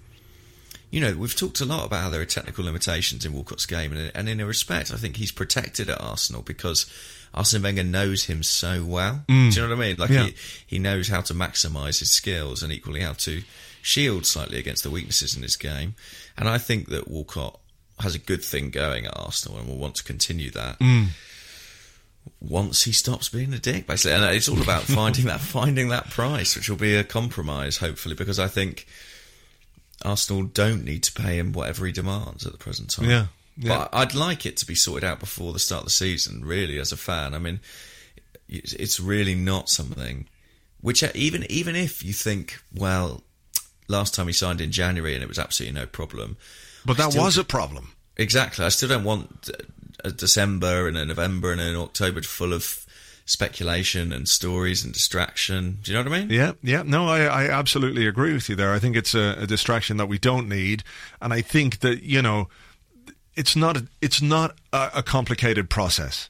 [0.92, 3.92] you know, we've talked a lot about how there are technical limitations in Walcott's game,
[3.92, 6.86] and, and in a respect, I think he's protected at Arsenal because
[7.34, 9.24] Arsene Wenger knows him so well.
[9.28, 9.56] Do mm.
[9.56, 9.96] you know what I mean?
[9.98, 10.24] Like Yeah.
[10.24, 10.34] he,
[10.66, 13.42] he knows how to maximise his skills and equally how to
[13.82, 15.94] shield slightly against the weaknesses in his game.
[16.36, 17.58] And I think that Walcott
[18.00, 20.78] has a good thing going at Arsenal and will want to continue that.
[20.78, 21.08] Mm.
[22.40, 26.10] Once he stops being a dick, basically, and it's all about finding that finding that
[26.10, 28.86] price, which will be a compromise, hopefully, because I think
[30.04, 33.08] Arsenal don't need to pay him whatever he demands at the present time.
[33.08, 33.26] Yeah,
[33.58, 33.76] yeah.
[33.76, 36.44] But I'd like it to be sorted out before the start of the season.
[36.44, 37.60] Really, as a fan, I mean,
[38.48, 40.26] it's really not something
[40.80, 43.22] which uh, even even if you think, well,
[43.88, 46.36] last time he signed in January and it was absolutely no problem.
[46.84, 47.92] But I that was a problem.
[48.16, 48.64] exactly.
[48.64, 49.50] I still don't want
[50.04, 52.86] a December and a November and an October full of
[53.24, 55.78] speculation and stories and distraction.
[55.82, 56.30] Do you know what I mean?
[56.30, 56.82] Yeah, yeah.
[56.86, 58.72] No, I, I absolutely agree with you there.
[58.72, 60.82] I think it's a, a distraction that we don't need,
[61.20, 62.48] and I think that you know,
[63.38, 66.28] it's not a, it's not a, a complicated process.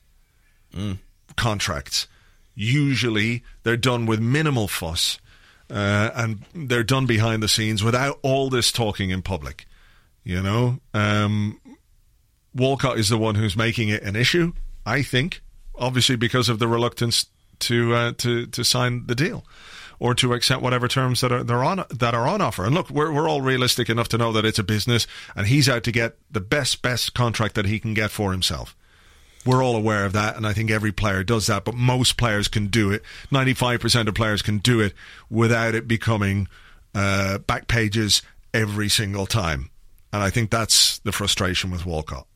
[1.37, 2.07] Contracts
[2.55, 5.19] usually they're done with minimal fuss,
[5.71, 9.65] uh, and they're done behind the scenes without all this talking in public.
[10.23, 11.59] You know, um,
[12.55, 14.53] Walcott is the one who's making it an issue.
[14.85, 15.41] I think,
[15.77, 17.27] obviously, because of the reluctance
[17.61, 19.45] to uh, to to sign the deal
[19.99, 22.65] or to accept whatever terms that are they're on that are on offer.
[22.65, 25.69] And look, we're we're all realistic enough to know that it's a business, and he's
[25.69, 28.77] out to get the best best contract that he can get for himself.
[29.47, 31.65] We're all aware of that, and I think every player does that.
[31.65, 33.03] But most players can do it.
[33.31, 34.93] Ninety five percent of players can do it
[35.31, 36.49] without it becoming
[36.95, 39.71] uh, back pages every single time.
[40.13, 42.27] And I think that's the frustration with Walcott.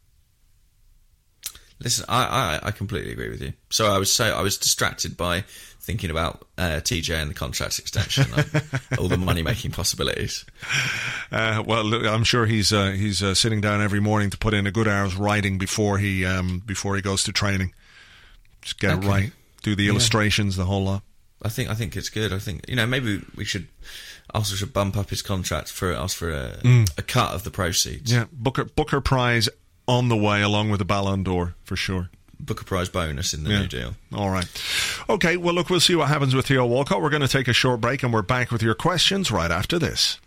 [1.81, 3.55] Listen, I, I, I completely agree with you.
[3.71, 5.45] So I was so I was distracted by
[5.83, 8.63] thinking about uh, TJ and the contract extension, and
[8.99, 10.45] all the money making possibilities.
[11.31, 14.55] Uh, well, look, I'm sure he's uh, he's uh, sitting down every morning to put
[14.55, 17.73] in a good hour's writing before he um, before he goes to training.
[18.63, 19.07] Just get Okay.
[19.07, 21.03] it right, do the illustrations, the whole lot.
[21.43, 22.33] I think I think it's good.
[22.33, 23.67] I think you know maybe we should
[24.33, 26.57] also should bump up his contract for ask for a,
[26.97, 28.13] a cut of the proceeds.
[28.13, 29.49] Yeah, Booker Booker Prize
[29.89, 32.09] on the way, along with the Ballon d'Or for sure.
[32.45, 33.61] Book a prize bonus in the Yeah.
[33.61, 33.95] new deal.
[34.13, 34.47] All right.
[35.09, 37.01] Okay, well, look, we'll see what happens with Theo Walcott.
[37.01, 39.79] We're going to take a short break and we're back with your questions right after
[39.79, 40.19] this.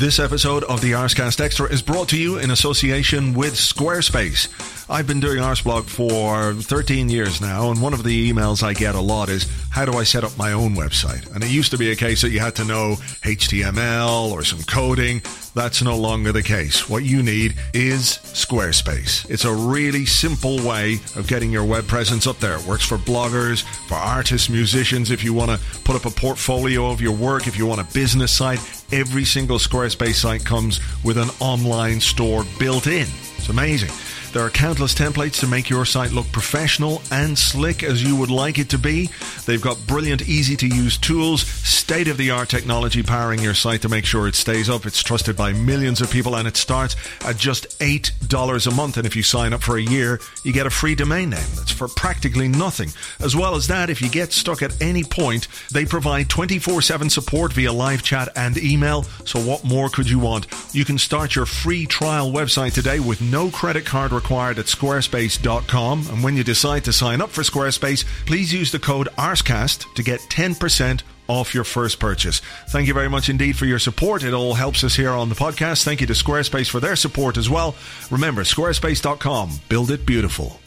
[0.00, 4.48] This episode of the Arsecast Extra is brought to you in association with Squarespace.
[4.88, 8.94] I've been doing Arseblog for 13 years now, and one of the emails I get
[8.94, 11.30] a lot is, how do I set up my own website?
[11.34, 14.62] And it used to be a case that you had to know HTML or some
[14.62, 15.20] coding.
[15.54, 16.88] That's no longer the case.
[16.88, 19.28] What you need is Squarespace.
[19.28, 22.56] It's a really simple way of getting your web presence up there.
[22.56, 26.90] It works for bloggers, for artists, musicians, if you want to put up a portfolio
[26.90, 28.60] of your work, if you want a business site,
[28.92, 33.06] every single Squarespace site comes with an online store built in.
[33.36, 33.90] It's amazing.
[34.32, 38.30] There are countless templates to make your site look professional and slick as you would
[38.30, 39.10] like it to be.
[39.44, 43.82] They've got brilliant, easy to use tools, state of the art technology powering your site
[43.82, 44.86] to make sure it stays up.
[44.86, 48.98] It's trusted by millions of people and it starts at just $8 a month.
[48.98, 51.48] And if you sign up for a year, you get a free domain name.
[51.56, 52.90] That's for practically nothing.
[53.18, 57.10] As well as that, if you get stuck at any point, they provide 24 7
[57.10, 59.02] support via live chat and email.
[59.24, 60.46] So, what more could you want?
[60.72, 66.06] You can start your free trial website today with no credit card required at squarespace.com.
[66.10, 70.02] And when you decide to sign up for Squarespace, please use the code ARSECAST to
[70.02, 72.40] get 10% off your first purchase.
[72.68, 74.22] Thank you very much indeed for your support.
[74.24, 75.84] It all helps us here on the podcast.
[75.84, 77.74] Thank you to Squarespace for their support as well.
[78.10, 79.60] Remember, squarespace.com.
[79.68, 80.59] Build it beautiful.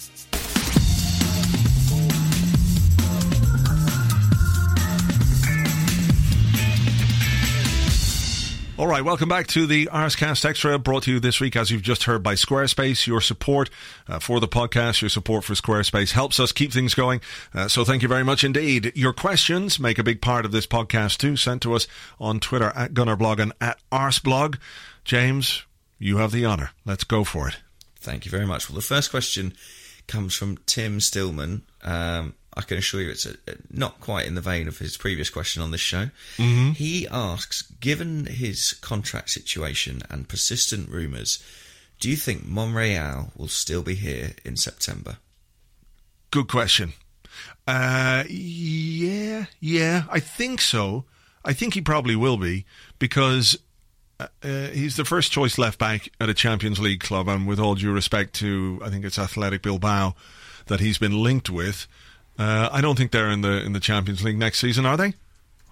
[8.75, 11.83] All right, welcome back to the Arsecast Extra, brought to you this week, as you've
[11.83, 13.05] just heard, by Squarespace.
[13.05, 13.69] Your support
[14.07, 17.21] uh, for the podcast, your support for Squarespace helps us keep things going.
[17.53, 18.91] Uh, so thank you very much indeed.
[18.95, 21.37] Your questions make a big part of this podcast too.
[21.37, 21.85] Sent to us
[22.19, 24.57] on Twitter at Gunnerblog and at Arseblog.
[25.05, 25.63] James,
[25.99, 26.71] you have the honour.
[26.83, 27.57] Let's go for it.
[27.97, 28.69] Thank you very much.
[28.69, 29.53] Well, the first question
[30.07, 31.61] comes from Tim Stillman.
[31.83, 33.35] Um, I can assure you it's a,
[33.71, 36.09] not quite in the vein of his previous question on this show.
[36.73, 41.43] He asks Given his contract situation and persistent rumours,
[41.99, 45.17] do you think Monreal will still be here in September?
[46.31, 46.93] Good question.
[47.65, 51.05] Uh, yeah, yeah, I think so.
[51.45, 52.65] I think he probably will be
[52.99, 53.57] because
[54.19, 57.59] uh, uh, he's the first choice left back at a Champions League club, and with
[57.59, 60.15] all due respect to, I think it's Athletic Bilbao
[60.67, 61.87] that he's been linked with.
[62.37, 65.13] Uh, I don't think they're in the in the Champions League next season, are they?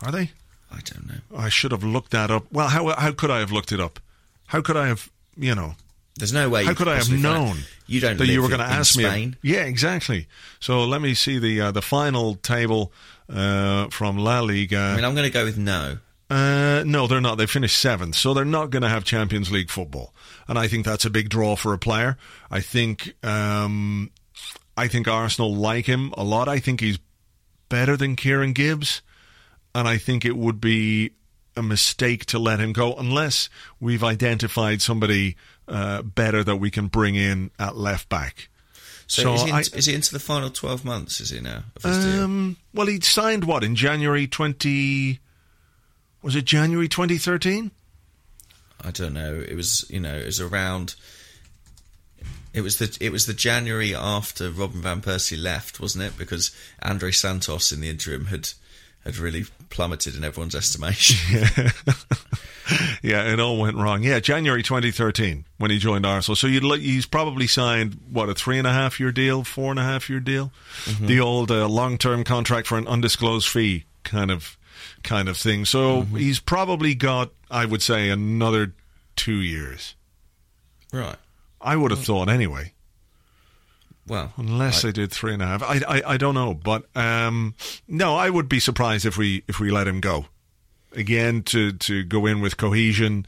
[0.04, 0.32] Are they?
[0.72, 1.38] I don't know.
[1.38, 2.46] I should have looked that up.
[2.52, 4.00] Well, how how could I have looked it up?
[4.48, 5.76] How could I have, you know?
[6.18, 6.64] There's no way.
[6.66, 9.32] How you could I have known You don't that you were going to ask Spain.
[9.42, 9.52] me?
[9.52, 10.28] Yeah, exactly.
[10.60, 12.92] So let me see the uh, the final table
[13.30, 14.78] uh, from La Liga.
[14.78, 15.98] I mean, I'm going to go with no.
[16.30, 17.38] Uh, no, they're not.
[17.38, 20.14] They finished seventh, so they're not going to have Champions League football,
[20.48, 22.18] and I think that's a big draw for a player.
[22.50, 24.12] I think, um,
[24.78, 26.48] I think Arsenal like him a lot.
[26.48, 27.00] I think he's
[27.70, 29.02] better than Kieran Gibbs,
[29.76, 31.12] and I think it would be
[31.56, 35.36] a mistake to let him go unless we've identified somebody
[35.68, 38.48] uh, better that we can bring in at left back.
[39.08, 41.64] So, is, he I- into, is he into the final 12 months, is he now?
[41.76, 42.24] Of his deal?
[42.24, 45.20] um, well, he signed what in January twenty
[46.22, 47.72] Was it January 2013?
[48.84, 49.36] I don't know.
[49.36, 50.96] It was you know it was around.
[52.54, 56.18] It was the it was the January after Robin van Persie left, wasn't it?
[56.18, 58.50] Because Andre Santos in the interim had
[59.04, 61.42] had really plummeted in everyone's estimation.
[63.02, 64.04] yeah, it all went wrong.
[64.04, 66.36] Yeah, January 2013 when he joined Arsenal.
[66.36, 69.80] So you'd, he's probably signed what a three and a half year deal, four and
[69.80, 70.52] a half year deal,
[71.00, 74.58] the old uh, long term contract for an undisclosed fee kind of
[75.04, 75.66] kind of thing.
[75.66, 78.74] So he's probably got, I would say, another
[79.16, 79.96] two years.
[80.94, 81.16] right.
[81.64, 82.74] I would have thought anyway.
[84.08, 86.86] Well, Unless I- they did three and a half, I, I, I don't know, but
[86.96, 87.54] um,
[87.88, 90.26] no, I would be surprised if we if we let him go
[90.94, 93.26] again to to go in with cohesion,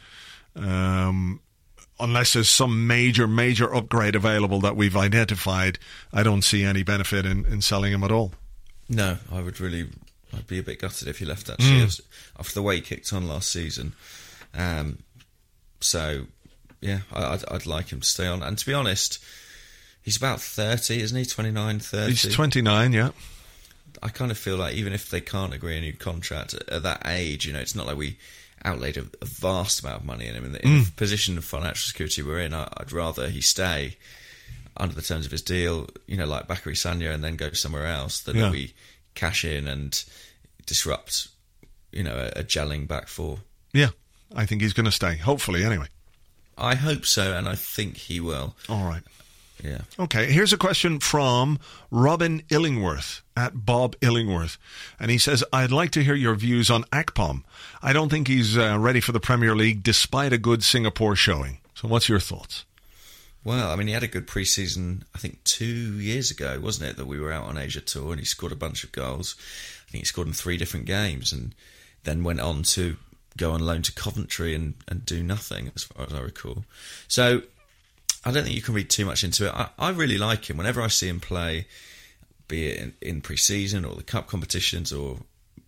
[0.55, 1.39] um,
[1.99, 5.77] unless there's some major major upgrade available that we've identified.
[6.11, 8.33] I don't see any benefit in, in selling him at all.
[8.89, 9.89] No, I would really.
[10.35, 12.01] I'd be a bit gutted if he left actually Mm.
[12.39, 13.93] after the way he kicked on last season.
[14.55, 15.03] Um,
[15.79, 16.25] so
[16.83, 18.43] yeah, I, I'd, I'd like him to stay on.
[18.43, 19.23] And to be honest,
[20.01, 21.25] he's about thirty, isn't he?
[21.25, 22.11] 29, 30.
[22.11, 23.09] He's 29, yeah.
[24.01, 26.83] I kind of feel like even if they can't agree a new contract at, at
[26.83, 28.17] that age, you know, it's not like we
[28.65, 30.45] outlaid a, a vast amount of money in him.
[30.45, 30.85] In the, in Mm.
[30.85, 33.97] the position of financial security we're in, I, I'd rather he stay
[34.75, 37.85] under the terms of his deal, you know, like Bakary Sagna, and then go somewhere
[37.85, 38.43] else than Yeah.
[38.43, 38.73] that we
[39.15, 40.03] cash in and
[40.65, 41.27] disrupt,
[41.91, 43.39] you know, a, a gelling back four.
[43.73, 43.89] Yeah,
[44.35, 45.15] I think he's going to stay.
[45.17, 45.85] Hopefully, anyway.
[46.57, 48.55] I hope so, and I think he will.
[48.69, 49.03] All right.
[49.63, 49.81] Yeah.
[49.97, 51.57] Okay, here's a question from
[51.89, 54.57] Robin Illingworth at Bob Illingworth.
[54.99, 57.43] And he says, I'd like to hear your views on Akpom.
[57.81, 61.59] I don't think he's uh, ready for the Premier League despite a good Singapore showing.
[61.75, 62.65] So, what's your thoughts?
[63.45, 65.05] Well, I mean, he had a good pre-season.
[65.15, 65.65] I think two
[65.99, 68.57] years ago, wasn't it, that we were out on Asia tour and he scored a
[68.57, 69.35] bunch of goals.
[69.87, 71.53] I think he scored in three different games, and
[72.03, 72.97] then went on to
[73.37, 76.65] go on loan to Coventry and, and do nothing, as far as I recall.
[77.07, 77.41] So
[78.25, 79.53] I don't think you can read too much into it.
[79.53, 80.57] I, I really like him.
[80.57, 81.67] Whenever I see him play,
[82.47, 85.17] be it in, in pre-season or the cup competitions or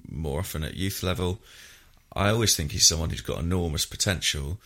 [0.09, 1.39] more often at youth level,
[2.15, 4.59] I always think he's someone who's got enormous potential.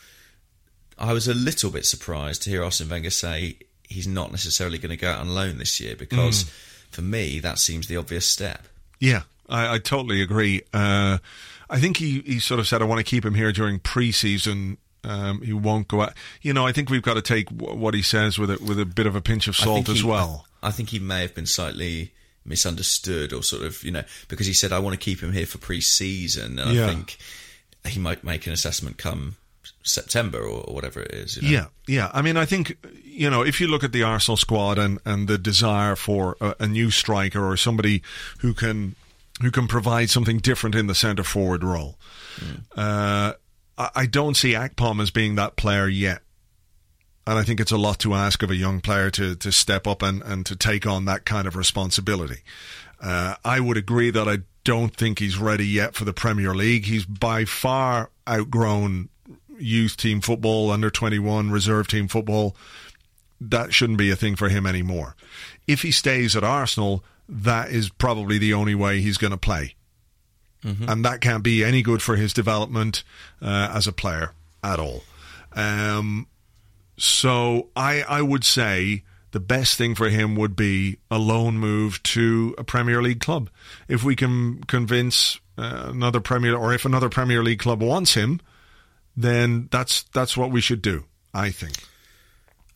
[0.97, 3.57] I was a little bit surprised to hear Arsene Wenger say
[3.87, 6.43] he's not necessarily going to go out on loan this year because,
[6.91, 8.67] for me, that seems the obvious step.
[8.99, 10.61] Yeah, I, I totally agree.
[10.73, 11.19] Uh,
[11.69, 14.77] I think he, he sort of said, I want to keep him here during pre-season.
[15.03, 16.13] Um, he won't go out.
[16.41, 18.79] You know, I think we've got to take w- what he says with a, with
[18.79, 20.45] a bit of a pinch of salt think as he- well.
[20.61, 22.11] I, I think he may have been slightly
[22.45, 25.45] misunderstood or sort of, you know, because he said, I want to keep him here
[25.45, 26.59] for pre-season.
[26.59, 26.85] And Yeah.
[26.85, 27.17] I think
[27.87, 29.37] he might make an assessment come
[29.83, 31.37] September or, or whatever it is.
[31.37, 31.49] You know?
[31.49, 32.11] Yeah, yeah.
[32.13, 35.27] I mean, I think you know if you look at the Arsenal squad and and
[35.27, 38.01] the desire for a, a new striker or somebody
[38.39, 38.95] who can
[39.41, 41.97] who can provide something different in the centre forward role,
[42.75, 43.33] uh,
[43.77, 46.21] I, I don't see Akpom as being that player yet.
[47.27, 49.85] And I think it's a lot to ask of a young player to, to step
[49.85, 52.41] up and, and to take on that kind of responsibility.
[52.99, 56.85] Uh, I would agree that I don't think he's ready yet for the Premier League.
[56.85, 59.09] He's by far outgrown
[59.59, 62.55] youth team football, under 21, reserve team football.
[63.41, 65.15] That shouldn't be a thing for him anymore.
[65.67, 69.75] If he stays at Arsenal, that is probably the only way he's going to play.
[70.89, 73.03] And that can't be any good for his development
[73.41, 75.03] uh, as a player at all.
[75.53, 76.27] Um,
[76.97, 82.03] so I, I would say the best thing for him would be a loan move
[82.03, 83.49] to a Premier League club.
[83.87, 88.41] If we can convince uh, another Premier, or if another Premier League club wants him,
[89.15, 91.05] then that's that's what we should do.
[91.33, 91.73] I think.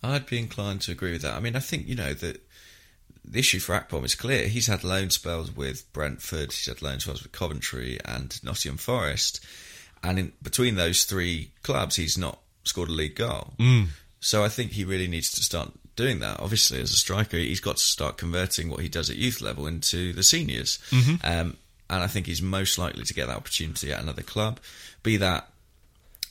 [0.04, 1.36] I'd be inclined to agree with that.
[1.36, 2.42] I mean, I think you know that
[3.26, 4.48] the issue for Akpom is clear.
[4.48, 9.44] He's had loan spells with Brentford, he's had loan spells with Coventry and Nottingham Forest,
[10.04, 13.54] and in between those three clubs, he's not scored a league goal.
[14.20, 16.40] So I think he really needs to start doing that.
[16.40, 19.68] Obviously, as a striker, he's got to start converting what he does at youth level
[19.68, 20.80] into the seniors.
[21.24, 21.58] Um,
[21.90, 24.60] and I think he's most likely to get that opportunity at another club,
[25.04, 25.50] be that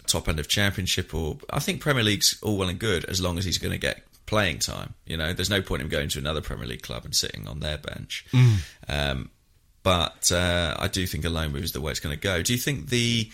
[0.06, 3.38] top end of championship or I think Premier League's all well and good as long
[3.38, 4.94] as he's going to get playing time.
[5.06, 7.60] You know, there's no point in going to another Premier League club and sitting on
[7.60, 8.26] their bench.
[8.88, 9.30] Um,
[9.82, 12.42] but uh, I do think a loan move is the way it's going to go.
[12.42, 13.30] Do you think the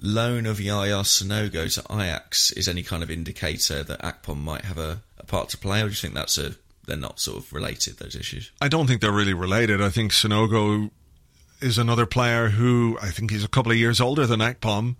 [0.00, 4.78] loan of Yaya Sanogo to Ajax is any kind of indicator that Akpom might have
[4.78, 6.54] a, a part to play, or do you think that's a
[6.86, 8.52] they're not sort of related those issues?
[8.60, 9.82] I don't think they're really related.
[9.82, 10.90] I think Sonogo
[11.60, 14.94] is another player who I think he's a couple of years older than Akpom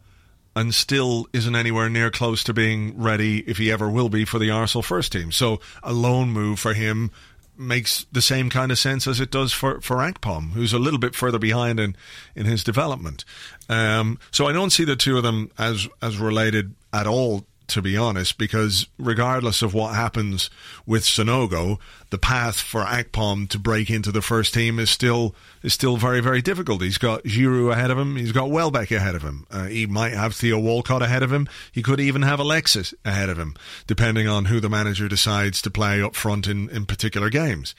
[0.56, 4.38] and still isn't anywhere near close to being ready, if he ever will be, for
[4.38, 5.30] the Arsenal first team.
[5.30, 7.12] So a loan move for him
[7.58, 10.98] makes the same kind of sense as it does for for Akpom, who's a little
[10.98, 11.94] bit further behind in
[12.34, 13.24] in his development.
[13.68, 17.82] Um, so I don't see the two of them as as related at all to
[17.82, 20.50] be honest, because regardless of what happens
[20.86, 21.78] with Sanogo,
[22.10, 26.20] the path for Akpom to break into the first team is still is still very
[26.20, 26.82] very difficult.
[26.82, 28.16] He's got Giroud ahead of him.
[28.16, 29.46] He's got Welbeck ahead of him.
[29.50, 31.48] Uh, he might have Theo Walcott ahead of him.
[31.72, 33.54] He could even have Alexis ahead of him,
[33.86, 37.74] depending on who the manager decides to play up front in in particular games.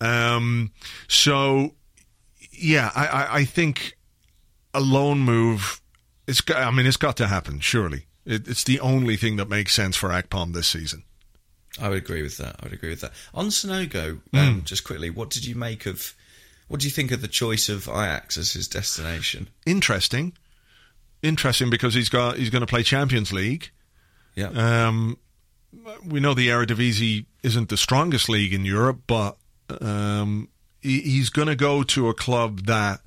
[0.00, 0.72] Um,
[1.08, 1.74] so,
[2.50, 3.96] yeah, I, I, I think
[4.74, 5.80] a loan move.
[6.26, 6.42] It's.
[6.54, 7.60] I mean, it's got to happen.
[7.60, 11.02] Surely, it, it's the only thing that makes sense for Akpom this season.
[11.80, 12.56] I would agree with that.
[12.60, 13.12] I would agree with that.
[13.34, 16.14] On Sanogo, um, just quickly, what did you make of?
[16.68, 19.48] What do you think of the choice of Ajax as his destination?
[19.64, 20.32] Interesting,
[21.22, 23.70] interesting because he's got he's going to play Champions League.
[24.34, 25.18] Yeah, Um,
[26.04, 29.36] we know the Eredivisie isn't the strongest league in Europe, but
[29.80, 30.48] um,
[30.80, 33.00] he, he's going to go to a club that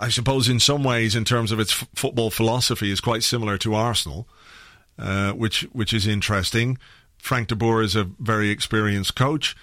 [0.00, 3.56] I suppose, in some ways, in terms of its f- football philosophy, is quite similar
[3.58, 4.28] to Arsenal,
[4.98, 6.78] uh, which which is interesting.
[7.18, 9.54] Frank de Boer is a very experienced coach,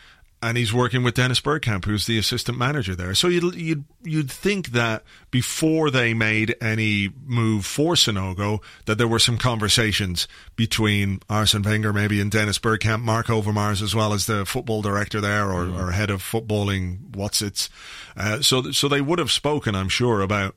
[0.42, 3.14] and he's working with Dennis Bergkamp, who's the assistant manager there.
[3.14, 9.08] So you'd you'd you'd think that before they made any move for Sanogo, that there
[9.08, 14.26] were some conversations between Arsene Wenger, maybe, and Dennis Bergkamp, Marc Overmars, as well as
[14.26, 17.16] the football director there or, or head of footballing.
[17.16, 17.70] What's it's?
[18.16, 20.56] Uh, so so they would have spoken, I'm sure, about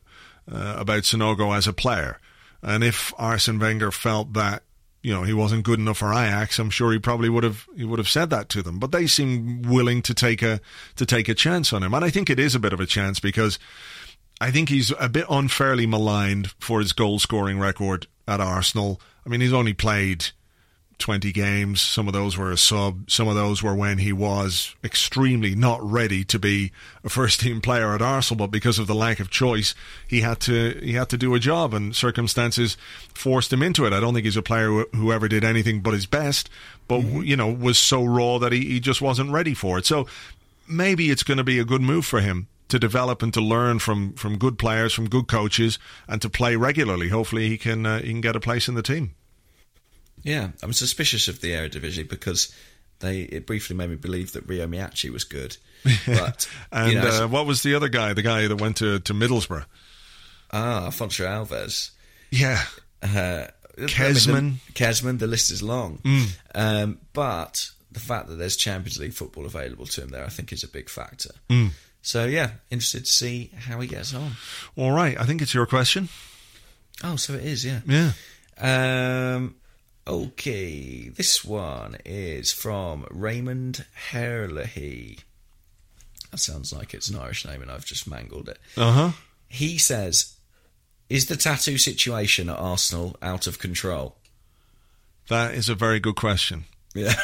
[0.51, 2.20] uh, about Sanogo as a player,
[2.62, 4.62] and if Arsene Wenger felt that
[5.02, 7.84] you know he wasn't good enough for Ajax, I'm sure he probably would have he
[7.84, 8.78] would have said that to them.
[8.78, 10.60] But they seem willing to take a
[10.96, 12.86] to take a chance on him, and I think it is a bit of a
[12.86, 13.58] chance because
[14.40, 19.00] I think he's a bit unfairly maligned for his goal scoring record at Arsenal.
[19.24, 20.26] I mean, he's only played
[21.03, 21.80] 20 games.
[21.80, 23.11] Some of those were a sub.
[23.11, 26.72] Some of those were when he was extremely not ready to be
[27.05, 29.74] a first team player at Arsenal, but because of the lack of choice,
[30.09, 32.76] he had to he had to do a job and circumstances
[33.12, 33.92] forced him into it.
[33.92, 36.48] I don't think he's a player who, who ever did anything but his best,
[36.88, 39.84] but you know, was so raw that he, he just wasn't ready for it.
[39.84, 40.07] So
[40.68, 43.78] maybe it's going to be a good move for him to develop and to learn
[43.78, 45.78] from, from good players, from good coaches,
[46.09, 47.11] and to play regularly.
[47.11, 49.14] Hopefully, he can uh, he can get a place in the team.
[50.23, 50.51] Yeah.
[50.62, 52.55] I'm suspicious of the Eredivisie because
[53.01, 55.57] they it briefly made me believe that Ryo Miyaichi was good,
[56.07, 58.12] but And you know, uh, what was the other guy?
[58.12, 59.64] The guy that went to, to Middlesbrough.
[60.53, 61.91] ah, Afonso Alves.
[62.31, 62.62] Yeah,
[63.03, 63.47] Uh,
[63.89, 64.37] Kezman.
[64.37, 65.99] I mean, the, Kezman, the list is long.
[66.55, 70.53] Um, but the fact that there's Champions League football available to him there, I think,
[70.53, 71.31] is a big factor.
[72.03, 74.33] So, yeah, interested to see how he gets on.
[74.77, 75.18] all right.
[75.20, 76.09] I think it's your question.
[77.03, 77.81] Oh, so it is, yeah.
[77.87, 78.12] Yeah.
[78.59, 79.55] Um,
[80.07, 85.18] okay, this one is from Raymond Herlihy.
[86.30, 88.59] That sounds like it's an Irish name, and I've just mangled it.
[88.76, 89.11] Uh huh.
[89.48, 90.34] He says,
[91.09, 94.16] "Is the tattoo situation at Arsenal out of control?"
[95.28, 96.64] That is a very good question.
[96.94, 97.14] Yeah,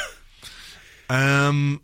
[1.09, 1.81] Um,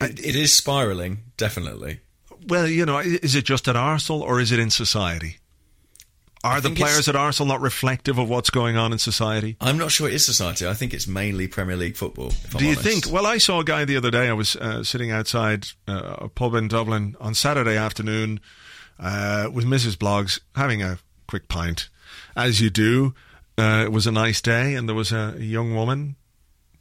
[0.00, 2.00] it, it is spiraling, definitely.
[2.46, 5.37] well, you know, is it just at Arsenal or is it in society?
[6.44, 9.56] Are the players at Arsenal not reflective of what's going on in society?
[9.60, 10.66] I'm not sure it is society.
[10.66, 12.32] I think it's mainly Premier League football.
[12.56, 12.82] Do you honest.
[12.82, 13.12] think?
[13.12, 14.28] Well, I saw a guy the other day.
[14.28, 18.40] I was uh, sitting outside uh, a pub in Dublin on Saturday afternoon
[19.00, 19.96] uh, with Mrs.
[19.96, 21.88] Bloggs having a quick pint,
[22.36, 23.14] as you do.
[23.56, 26.14] Uh, it was a nice day, and there was a, a young woman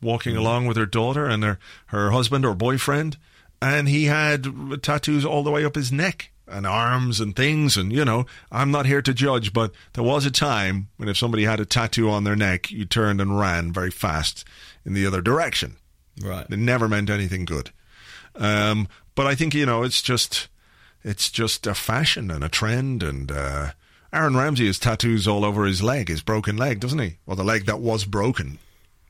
[0.01, 3.17] walking along with her daughter and her, her husband or boyfriend,
[3.59, 4.45] and he had
[4.83, 7.77] tattoos all the way up his neck and arms and things.
[7.77, 11.17] And, you know, I'm not here to judge, but there was a time when if
[11.17, 14.45] somebody had a tattoo on their neck, you turned and ran very fast
[14.85, 15.75] in the other direction.
[16.21, 16.45] Right.
[16.49, 17.71] It never meant anything good.
[18.35, 20.47] Um, but I think, you know, it's just
[21.03, 23.71] it's just a fashion and a trend and uh,
[24.13, 27.17] Aaron Ramsey has tattoos all over his leg, his broken leg, doesn't he?
[27.25, 28.59] Or the leg that was broken.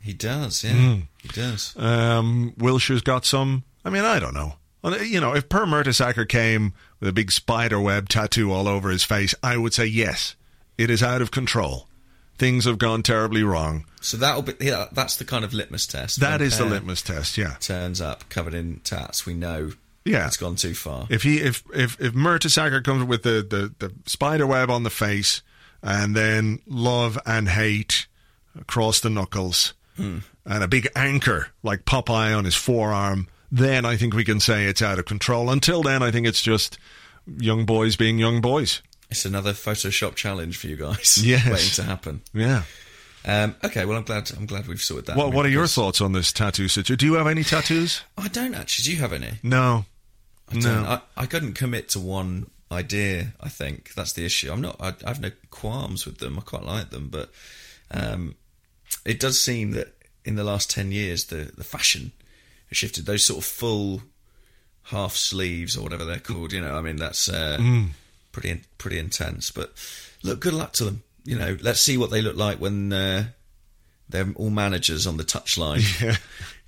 [0.02, 0.64] He does.
[0.64, 1.00] Yeah, Hmm.
[1.22, 1.76] he does.
[1.78, 3.64] Um, Wilshere's got some.
[3.84, 4.56] I mean, I don't know.
[4.84, 9.04] You know, if Per Mertesacker came with a big spider web tattoo all over his
[9.04, 10.36] face, I would say yes,
[10.78, 11.88] it is out of control.
[12.38, 13.86] Things have gone terribly wrong.
[14.00, 14.54] So that'll be.
[14.60, 16.20] Yeah, that's the kind of litmus test.
[16.20, 17.38] That When is the litmus test.
[17.38, 19.26] Yeah, Turns up covered in tats.
[19.26, 19.72] We know.
[20.06, 20.28] Yeah.
[20.28, 21.06] it's gone too far.
[21.10, 24.90] if he if if if Mertesacker comes with the, the the spider web on the
[24.90, 25.42] face
[25.84, 28.08] and then love and hate
[28.58, 30.20] across the knuckles hmm.
[30.46, 34.66] and a big anchor like Popeye on his forearm, then I think we can say
[34.66, 35.50] it's out of control.
[35.50, 36.78] Until then, I think it's just
[37.38, 38.82] young boys being young boys.
[39.10, 41.18] It's another Photoshop challenge for you guys.
[41.24, 41.50] Yes.
[41.50, 42.22] waiting to happen.
[42.34, 42.64] Yeah.
[43.26, 44.32] Um, okay, well, I'm glad.
[44.38, 45.18] I'm glad we've sorted that.
[45.18, 46.98] What What are your thoughts on this tattoo situation?
[46.98, 48.02] Do you have any tattoos?
[48.18, 48.84] I don't actually.
[48.84, 49.32] Do you have any?
[49.44, 49.86] No.
[50.50, 50.64] I don't.
[50.64, 50.84] No.
[50.84, 53.34] I, I couldn't commit to one idea.
[53.42, 54.52] I think that's the issue.
[54.52, 54.78] I'm not.
[54.80, 56.38] I, I have no qualms with them.
[56.38, 57.32] I quite like them, but
[57.92, 58.36] um,
[59.06, 59.94] it does seem that
[60.24, 62.14] in the last ten years, the the fashion
[62.76, 63.06] shifted.
[63.06, 64.02] Those sort of full
[64.84, 66.52] half sleeves or whatever they're called.
[66.54, 67.90] You know, I mean, that's uh, Mm.
[68.32, 69.52] pretty pretty intense.
[69.52, 69.74] But
[70.24, 71.04] look, good luck to them.
[71.24, 73.26] You know, let's see what they look like when uh,
[74.10, 75.82] they're all managers on the touchline.
[76.04, 76.16] Yeah.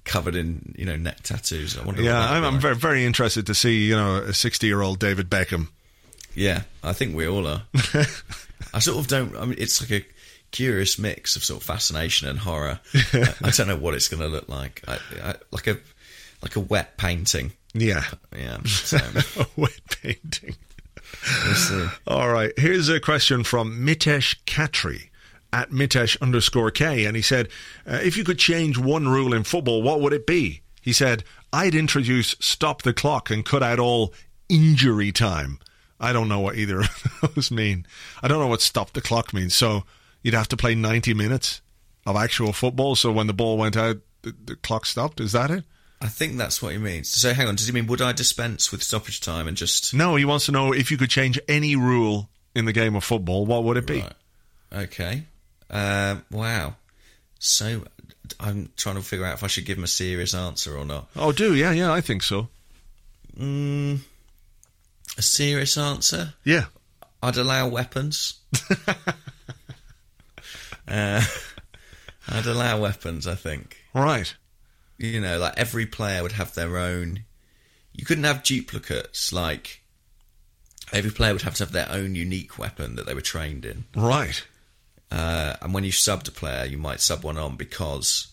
[0.05, 1.77] Covered in you know neck tattoos.
[1.77, 2.01] I wonder.
[2.01, 5.29] Yeah, I'm, I'm very very interested to see you know a 60 year old David
[5.29, 5.67] Beckham.
[6.33, 7.63] Yeah, I think we all are.
[8.73, 9.35] I sort of don't.
[9.35, 10.05] I mean, it's like a
[10.51, 12.79] curious mix of sort of fascination and horror.
[12.93, 14.83] I, I don't know what it's going to look like.
[14.87, 15.77] I, I, like a
[16.41, 17.51] like a wet painting.
[17.73, 18.03] Yeah,
[18.35, 18.57] Yeah.
[18.65, 20.55] So, a wet painting.
[21.45, 21.89] we'll.
[22.07, 22.51] All right.
[22.57, 25.09] Here's a question from Mitesh Khatri
[25.51, 27.05] at Mitesh underscore K.
[27.05, 27.49] And he said,
[27.87, 30.61] uh, if you could change one rule in football, what would it be?
[30.81, 34.13] He said, I'd introduce stop the clock and cut out all
[34.47, 35.59] injury time.
[35.99, 37.85] I don't know what either of those mean.
[38.23, 39.55] I don't know what stop the clock means.
[39.55, 39.83] So
[40.21, 41.61] you'd have to play 90 minutes
[42.05, 42.95] of actual football.
[42.95, 45.19] So when the ball went out, the, the clock stopped.
[45.19, 45.63] Is that it?
[46.01, 47.09] I think that's what he means.
[47.09, 47.55] So hang on.
[47.55, 50.51] Does he mean would I dispense with stoppage time and just No, he wants to
[50.51, 53.85] know if you could change any rule in the game of football, what would it
[53.85, 54.01] be?
[54.01, 54.13] Right.
[54.71, 55.23] Okay.
[55.69, 56.75] Um, wow.
[57.39, 57.83] So
[58.39, 61.09] I'm trying to figure out if I should give him a serious answer or not.
[61.15, 62.49] Oh, do yeah, yeah, I think so.
[63.37, 63.99] Mm,
[65.17, 66.33] a serious answer?
[66.43, 66.65] Yeah,
[67.21, 68.39] I'd allow weapons.
[70.89, 71.21] uh,
[72.29, 73.27] I'd allow weapons.
[73.27, 74.33] I think right.
[74.97, 77.23] you know, like every player would have their own.
[77.93, 79.31] You couldn't have duplicates.
[79.33, 79.81] Like
[80.93, 83.85] every player would have to have their own unique weapon that they were trained in.
[83.95, 84.43] Right.
[85.11, 88.27] Uh, and when you subbed a player, you might sub one on because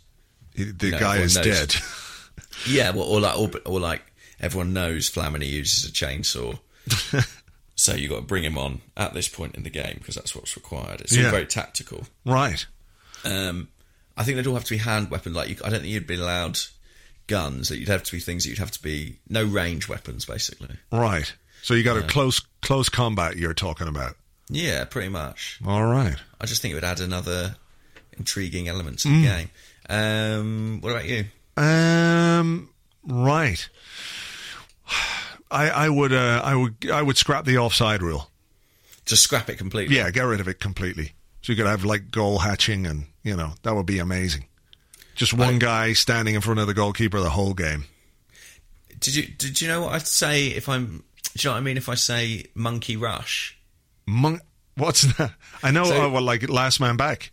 [0.55, 1.45] The No, guy is knows.
[1.45, 1.75] dead.
[2.67, 4.03] yeah, well, or like or, or like
[4.41, 6.59] everyone knows Flamini uses a chainsaw.
[7.79, 10.35] So you've got to bring him on at this point in the game because that's
[10.35, 11.03] what's required.
[11.03, 11.31] It's all Yeah.
[11.31, 12.09] very tactical.
[12.25, 12.65] right.
[13.25, 13.69] Um,
[14.17, 15.37] I think they'd all have to be hand weapons.
[15.37, 16.59] Like you, I don't think you'd be allowed
[17.27, 17.69] guns.
[17.69, 20.77] That you'd have to be things that you'd have to be no range weapons, basically.
[20.91, 21.33] Right.
[21.63, 24.17] So you got a close close combat you're talking about.
[24.49, 25.59] Yeah, pretty much.
[25.67, 26.17] All right.
[26.41, 27.57] I just think it would add another
[28.17, 29.21] intriguing element to Mm.
[29.23, 29.51] the game.
[29.91, 31.27] Um, what about you?
[31.57, 32.71] Um.
[33.05, 33.69] Right.
[35.51, 38.31] I I would uh, I would I would scrap the offside rule.
[39.05, 39.97] Just scrap it completely.
[39.97, 41.13] Yeah, get rid of it completely.
[41.43, 44.47] So you could have like goal hatching, and you know that would be amazing.
[45.15, 47.85] Just one guy standing in front of the goalkeeper the whole game.
[48.99, 51.05] Did you did you know what I'd say if I'm?
[51.23, 53.57] Do you know what I mean if I say monkey rush?
[54.07, 54.41] Mon-
[54.77, 55.33] What's that?
[55.63, 55.85] I know.
[55.85, 57.31] So- uh, well, like last man back.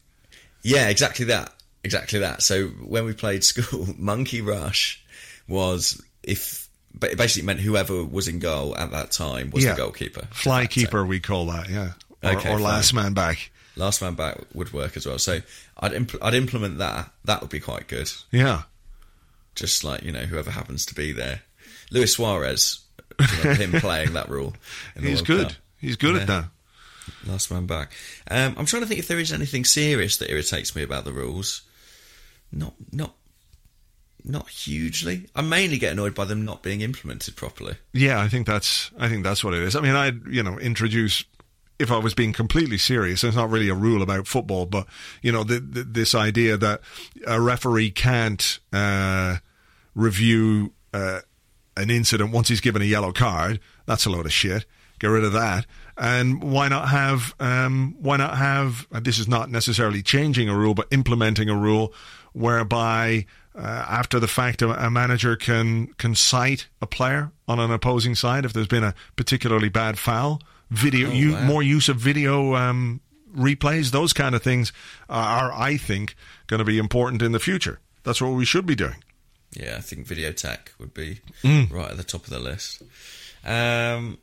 [0.61, 1.51] Yeah, exactly that.
[1.83, 2.41] Exactly that.
[2.41, 5.03] So when we played school, monkey rush
[5.47, 6.62] was if
[6.93, 9.71] but it basically meant whoever was in goal at that time was Yeah.
[9.71, 10.27] the goalkeeper.
[10.31, 11.69] Fly keeper, we call that.
[11.69, 11.93] Yeah.
[12.23, 13.51] Or, Okay, or last man back.
[13.75, 15.17] Last man back would work as well.
[15.19, 15.41] So
[15.79, 17.11] I'd impl- I'd implement that.
[17.25, 18.11] That would be quite good.
[18.31, 18.63] Yeah.
[19.55, 21.41] Just like you know, whoever happens to be there.
[21.91, 22.79] Luis Suarez,
[23.19, 24.55] you him playing that rule.
[24.99, 25.47] He's World good.
[25.49, 25.57] Cup?
[25.79, 26.21] He's good Yeah.
[26.21, 26.45] at that.
[27.25, 27.91] Last man back.
[28.31, 31.11] Um, I'm trying to think if there is anything serious that irritates me about the
[31.11, 31.63] rules.
[32.51, 33.13] Not, not,
[34.25, 35.27] not hugely.
[35.35, 37.75] I mainly get annoyed by them not being implemented properly.
[37.91, 39.75] Yeah, I think that's I think that's what it is.
[39.75, 41.23] I mean, I'd you know introduce
[41.79, 43.23] if I was being completely serious.
[43.23, 44.87] It's not really a rule about football, but
[45.21, 46.81] you know the, the, this idea that
[47.27, 49.37] a referee can't uh,
[49.95, 51.19] review uh,
[51.75, 53.59] an incident once he's given a yellow card.
[53.85, 54.65] That's a load of shit.
[54.99, 55.65] Get rid of that.
[55.97, 60.57] And why not have um, why not have uh, this is not necessarily changing a
[60.57, 61.93] rule, but implementing a rule
[62.31, 63.25] whereby
[63.55, 68.15] uh, after the fact a, a manager can can cite a player on an opposing
[68.15, 70.41] side if there's been a particularly bad foul.
[70.71, 71.43] Video, Oh, u- wow.
[71.45, 72.99] more use of video um,
[73.35, 74.73] replays, those kind of things
[75.07, 76.15] are, I think,
[76.47, 77.79] going to be important in the future.
[78.03, 79.03] That's what we should be doing.
[79.51, 81.71] Yeah, I think video tech would be Mm.
[81.71, 82.81] right at the top of the list.
[83.45, 84.17] Um,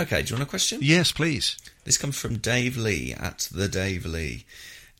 [0.00, 0.80] okay, do you want a question?
[0.82, 1.56] Yes, please.
[1.84, 4.44] This comes from Dave Lee at the Dave Lee.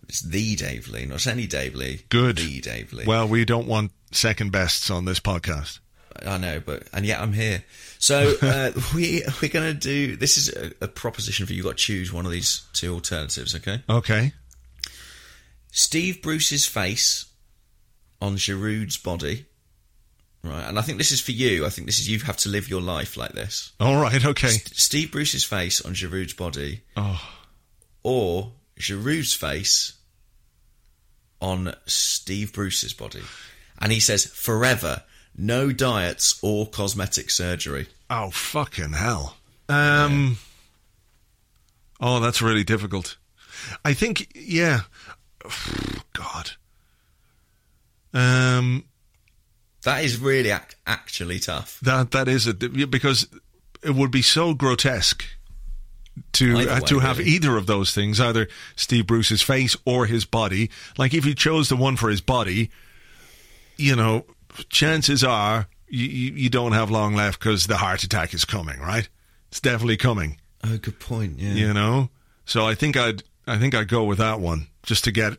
[0.08, 2.02] It's the Dave Lee, not any Dave Lee.
[2.08, 2.36] Good.
[2.38, 3.04] The Dave Lee.
[3.06, 5.78] Well, we don't want second bests on this podcast.
[6.26, 7.64] I know, but and yet I'm here.
[7.98, 10.16] So uh, we we're gonna do.
[10.16, 11.62] This is a, a proposition for you.
[11.62, 13.54] Got to choose one of these two alternatives.
[13.54, 13.82] Okay.
[13.88, 14.32] Okay.
[15.70, 17.26] Steve Bruce's face
[18.20, 19.46] on Giroud's body.
[20.44, 21.64] Right, and I think this is for you.
[21.64, 23.72] I think this is you have to live your life like this.
[23.78, 24.24] All right.
[24.24, 24.48] Okay.
[24.48, 27.22] Steve Bruce's face on Giroud's body, Oh,
[28.02, 29.94] or Giroud's face
[31.40, 33.22] on Steve Bruce's body,
[33.78, 35.02] and he says forever,
[35.36, 37.88] no diets or cosmetic surgery.
[38.10, 39.36] Oh fucking hell.
[39.68, 40.38] Um.
[42.00, 43.16] Oh, that's really difficult.
[43.84, 44.80] I think, yeah.
[46.12, 46.50] God.
[48.12, 48.84] Um.
[49.84, 51.80] That is really ac- actually tough.
[51.80, 53.26] That that is a because
[53.82, 55.24] it would be so grotesque
[56.32, 57.30] to Either uh, way, to have really.
[57.30, 60.70] either of those things, either Steve Bruce's face or his body.
[60.98, 62.70] Like if you chose the one for his body,
[63.76, 64.24] you know,
[64.68, 68.80] chances are you, you, you don't have long left because the heart attack is coming.
[68.80, 69.08] Right?
[69.48, 70.38] It's definitely coming.
[70.64, 71.38] Oh, good point.
[71.38, 71.54] Yeah.
[71.54, 72.10] You know,
[72.44, 75.34] so I think I'd I think I'd go with that one just to get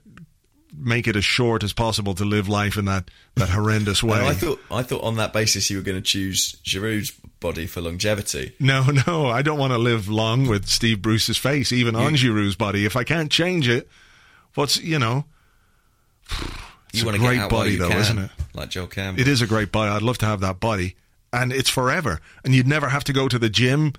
[0.75, 4.25] make it as short as possible to live life in that that horrendous way.
[4.25, 7.81] I thought I thought on that basis you were going to choose Giroud's body for
[7.81, 8.53] longevity.
[8.59, 12.55] No, no, I don't want to live long with Steve Bruce's face, even on Giroud's
[12.55, 12.85] body.
[12.85, 13.87] If I can't change it,
[14.55, 15.25] what's you know?
[16.93, 18.29] It's you a great get out while body, though, can, isn't it?
[18.53, 19.19] Like Joe Campbell.
[19.19, 19.89] It is a great body.
[19.89, 20.95] I'd love to have that body,
[21.31, 22.21] and it's forever.
[22.45, 23.93] And you'd never have to go to the gym.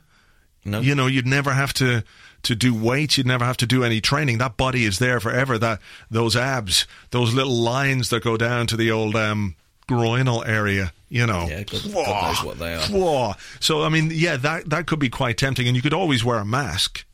[0.65, 0.81] No.
[0.81, 2.05] You know, you'd never have to
[2.45, 3.17] to do weights.
[3.19, 4.39] You'd never have to do any training.
[4.39, 5.59] That body is there forever.
[5.59, 9.57] That those abs, those little lines that go down to the old um,
[9.89, 10.93] groinal area.
[11.09, 12.83] You know, Yeah, God- God knows what they are.
[12.89, 13.33] Whoa.
[13.61, 16.39] So I mean, yeah, that that could be quite tempting, and you could always wear
[16.39, 17.05] a mask,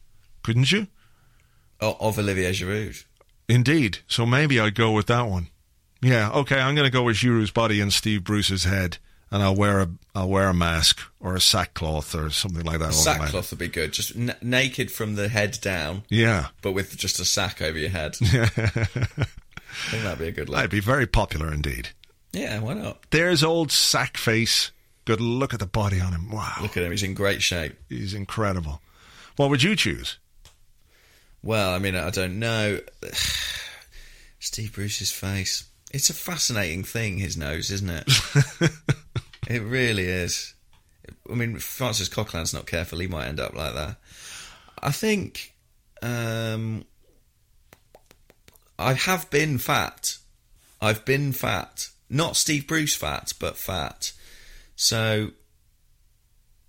[0.42, 0.86] couldn't you?
[1.80, 3.04] Oh, of Olivier Giroud.
[3.48, 3.98] Indeed.
[4.06, 5.48] So maybe I'd go with that one.
[6.02, 6.30] Yeah.
[6.30, 6.58] Okay.
[6.60, 8.98] I'm going to go with Giroud's body and Steve Bruce's head,
[9.30, 12.92] and I'll wear a I'll wear a mask or a sackcloth or something like that.
[12.94, 13.92] Sackcloth would be good.
[13.92, 16.48] Just n- naked from the head down, Yeah.
[16.62, 18.16] but with just a sack over your head.
[18.22, 18.24] I
[19.90, 20.56] think that'd be a good look.
[20.56, 21.90] That'd be very popular indeed.
[22.32, 22.98] Yeah, why not?
[23.10, 24.72] There's old sack face.
[25.04, 26.30] Good look at the body on him.
[26.30, 26.54] Wow.
[26.60, 26.90] Look at him.
[26.90, 27.76] He's in great shape.
[27.88, 28.80] He's incredible.
[29.36, 30.18] What would you choose?
[31.42, 32.80] Well, I mean, I don't know.
[34.38, 35.64] Steve Bruce's face.
[35.92, 38.70] It's a fascinating thing, his nose, isn't it?
[39.50, 40.54] it really is.
[41.28, 43.96] I mean, Francis Coquelin's not careful, he might end up like that.
[44.80, 45.54] I think
[46.02, 46.84] um,
[48.78, 50.18] I have been fat.
[50.80, 51.88] I've been fat.
[52.08, 54.12] Not Steve Bruce fat, but fat.
[54.76, 55.30] So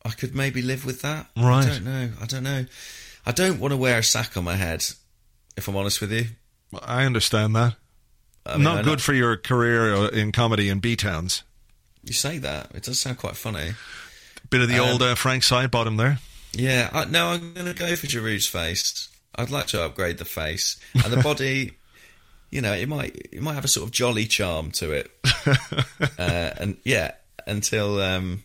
[0.03, 1.27] I could maybe live with that.
[1.37, 1.65] Right.
[1.65, 2.09] I don't know.
[2.19, 2.65] I don't know.
[3.25, 4.83] I don't want to wear a sack on my head,
[5.55, 6.25] if I'm honest with you.
[6.81, 7.75] I understand that.
[8.43, 11.43] I mean, Not I good for your career uh, in comedy in B towns.
[12.03, 12.71] You say that.
[12.73, 13.71] It does sound quite funny.
[14.49, 16.19] Bit of the Um, old uh, Frank Sidebottom there.
[16.53, 19.07] Yeah, I, no, I'm going to go for Giroud's face.
[19.35, 21.73] I'd like to upgrade the face and the body.
[22.51, 25.11] you know, it might it might have a sort of jolly charm to it,
[26.19, 27.11] uh, and yeah,
[27.47, 28.43] until um,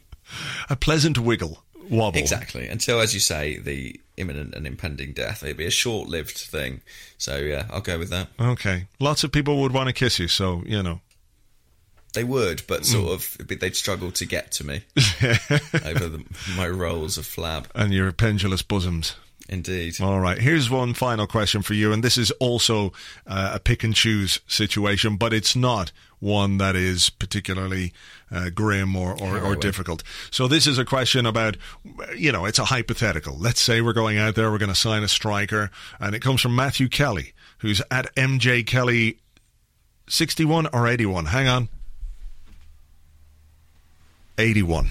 [0.71, 2.19] A pleasant wiggle, wobble.
[2.19, 5.43] exactly until, as you say, the imminent and impending death.
[5.43, 6.83] It'd be a short-lived thing.
[7.19, 8.29] So yeah, I'll go with that.
[8.39, 8.87] Okay.
[9.01, 11.01] Lots of people would want to kiss you, so, you know.
[12.17, 16.25] They would, but sort of they'd struggle to get to me over the,
[16.57, 17.67] my rolls of flab.
[17.75, 19.15] And your pendulous bosoms.
[19.49, 20.01] Indeed.
[20.01, 20.39] All right.
[20.39, 22.93] Here's one final question for you, and this is also
[23.27, 27.93] uh, a pick and choose situation, but it's not one that is particularly
[28.31, 30.03] uh, grim or, or, or difficult.
[30.31, 31.59] So this is a question about,
[32.17, 33.37] you know, it's a hypothetical.
[33.39, 36.41] Let's say we're going out there, we're going to sign a striker, and it comes
[36.41, 39.19] from Matthew Kelly, who's at MJ Kelly
[40.09, 41.27] 61 or 81.
[41.27, 41.69] Hang on.
[44.39, 44.91] 81.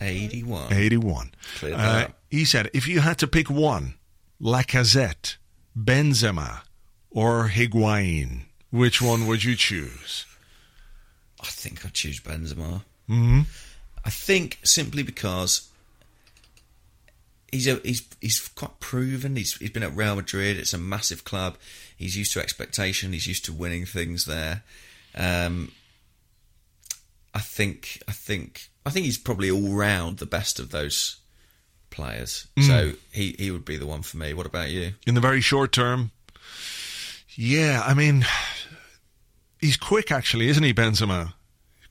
[0.00, 0.72] 81.
[0.72, 1.30] 81.
[1.62, 3.94] Uh, he said, if you had to pick one,
[4.40, 5.36] Lacazette,
[5.78, 6.62] Benzema,
[7.10, 10.26] or Higuain, which one would you choose?
[11.40, 12.82] I think I'd choose Benzema.
[13.08, 13.42] Mm-hmm.
[14.04, 15.68] I think simply because
[17.52, 19.36] he's a, he's he's quite proven.
[19.36, 20.56] He's he's been at Real Madrid.
[20.56, 21.56] It's a massive club.
[21.96, 23.12] He's used to expectation.
[23.12, 24.62] He's used to winning things there.
[25.14, 25.72] Um,
[27.34, 31.16] I think I think I think he's probably all round the best of those
[31.90, 32.46] players.
[32.60, 34.34] So he he would be the one for me.
[34.34, 34.92] What about you?
[35.06, 36.10] In the very short term,
[37.36, 38.24] yeah, I mean,
[39.60, 41.34] he's quick actually, isn't he, Benzema?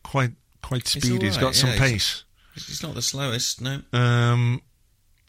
[0.04, 0.32] Quite
[0.62, 1.26] quite He's speedy.
[1.26, 2.24] He's all got right, some yeah, he's- pace.
[2.56, 3.62] He's not the slowest.
[3.62, 3.82] No.
[3.94, 4.62] Um,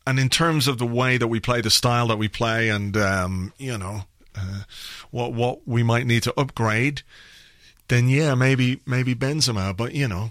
[0.07, 2.95] and in terms of the way that we play, the style that we play, and
[2.99, 4.03] um, you know,
[4.37, 4.61] uh,
[5.11, 7.01] what what we might need to upgrade,
[7.89, 9.77] then yeah, maybe maybe Benzema.
[9.77, 10.31] But you know,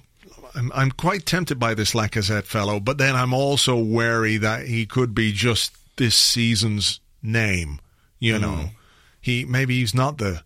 [0.55, 2.79] I'm I'm quite tempted by this Lacazette fellow.
[2.79, 7.79] But then I'm also wary that he could be just this season's name.
[8.19, 8.69] You know, mm.
[9.21, 10.43] he maybe he's not the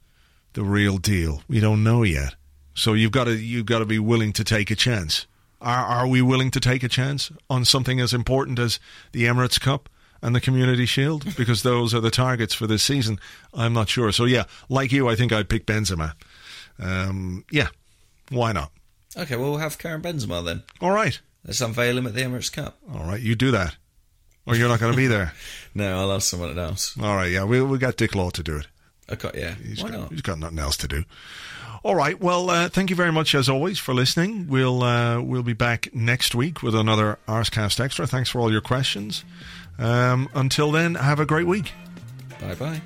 [0.54, 1.44] the real deal.
[1.48, 2.36] We don't know yet.
[2.74, 5.26] So you've got to you've got to be willing to take a chance.
[5.62, 8.80] Are are we willing to take a chance on something as important as
[9.12, 9.90] the Emirates Cup
[10.22, 13.20] and the Community Shield because those are the targets for this season.
[13.54, 14.12] I'm not sure.
[14.12, 16.14] So yeah, like you, I think I'd pick Benzema.
[16.80, 17.68] Um, yeah,
[18.30, 18.72] why not?
[19.16, 20.64] Okay, well we'll have Karim Benzema then.
[20.82, 22.78] All right, Let's unveil him at the Emirates Cup.
[22.94, 23.76] all right, you do that,
[24.46, 25.34] or you're not going to be there.
[25.76, 26.98] No, I'll ask someone else.
[27.00, 28.68] All right, yeah, we we got Dick Law to do it.
[29.12, 29.54] Okay, yeah.
[29.56, 30.10] He's Why got, not?
[30.12, 31.04] He's got nothing else to do.
[31.84, 32.20] All right.
[32.20, 34.48] Well, uh, thank you very much as always for listening.
[34.48, 38.08] We'll uh, we'll be back next week with another Arsecast Extra.
[38.08, 39.24] Thanks for all your questions.
[39.78, 41.72] Um, until then, have a great week.
[42.42, 42.82] Bye bye.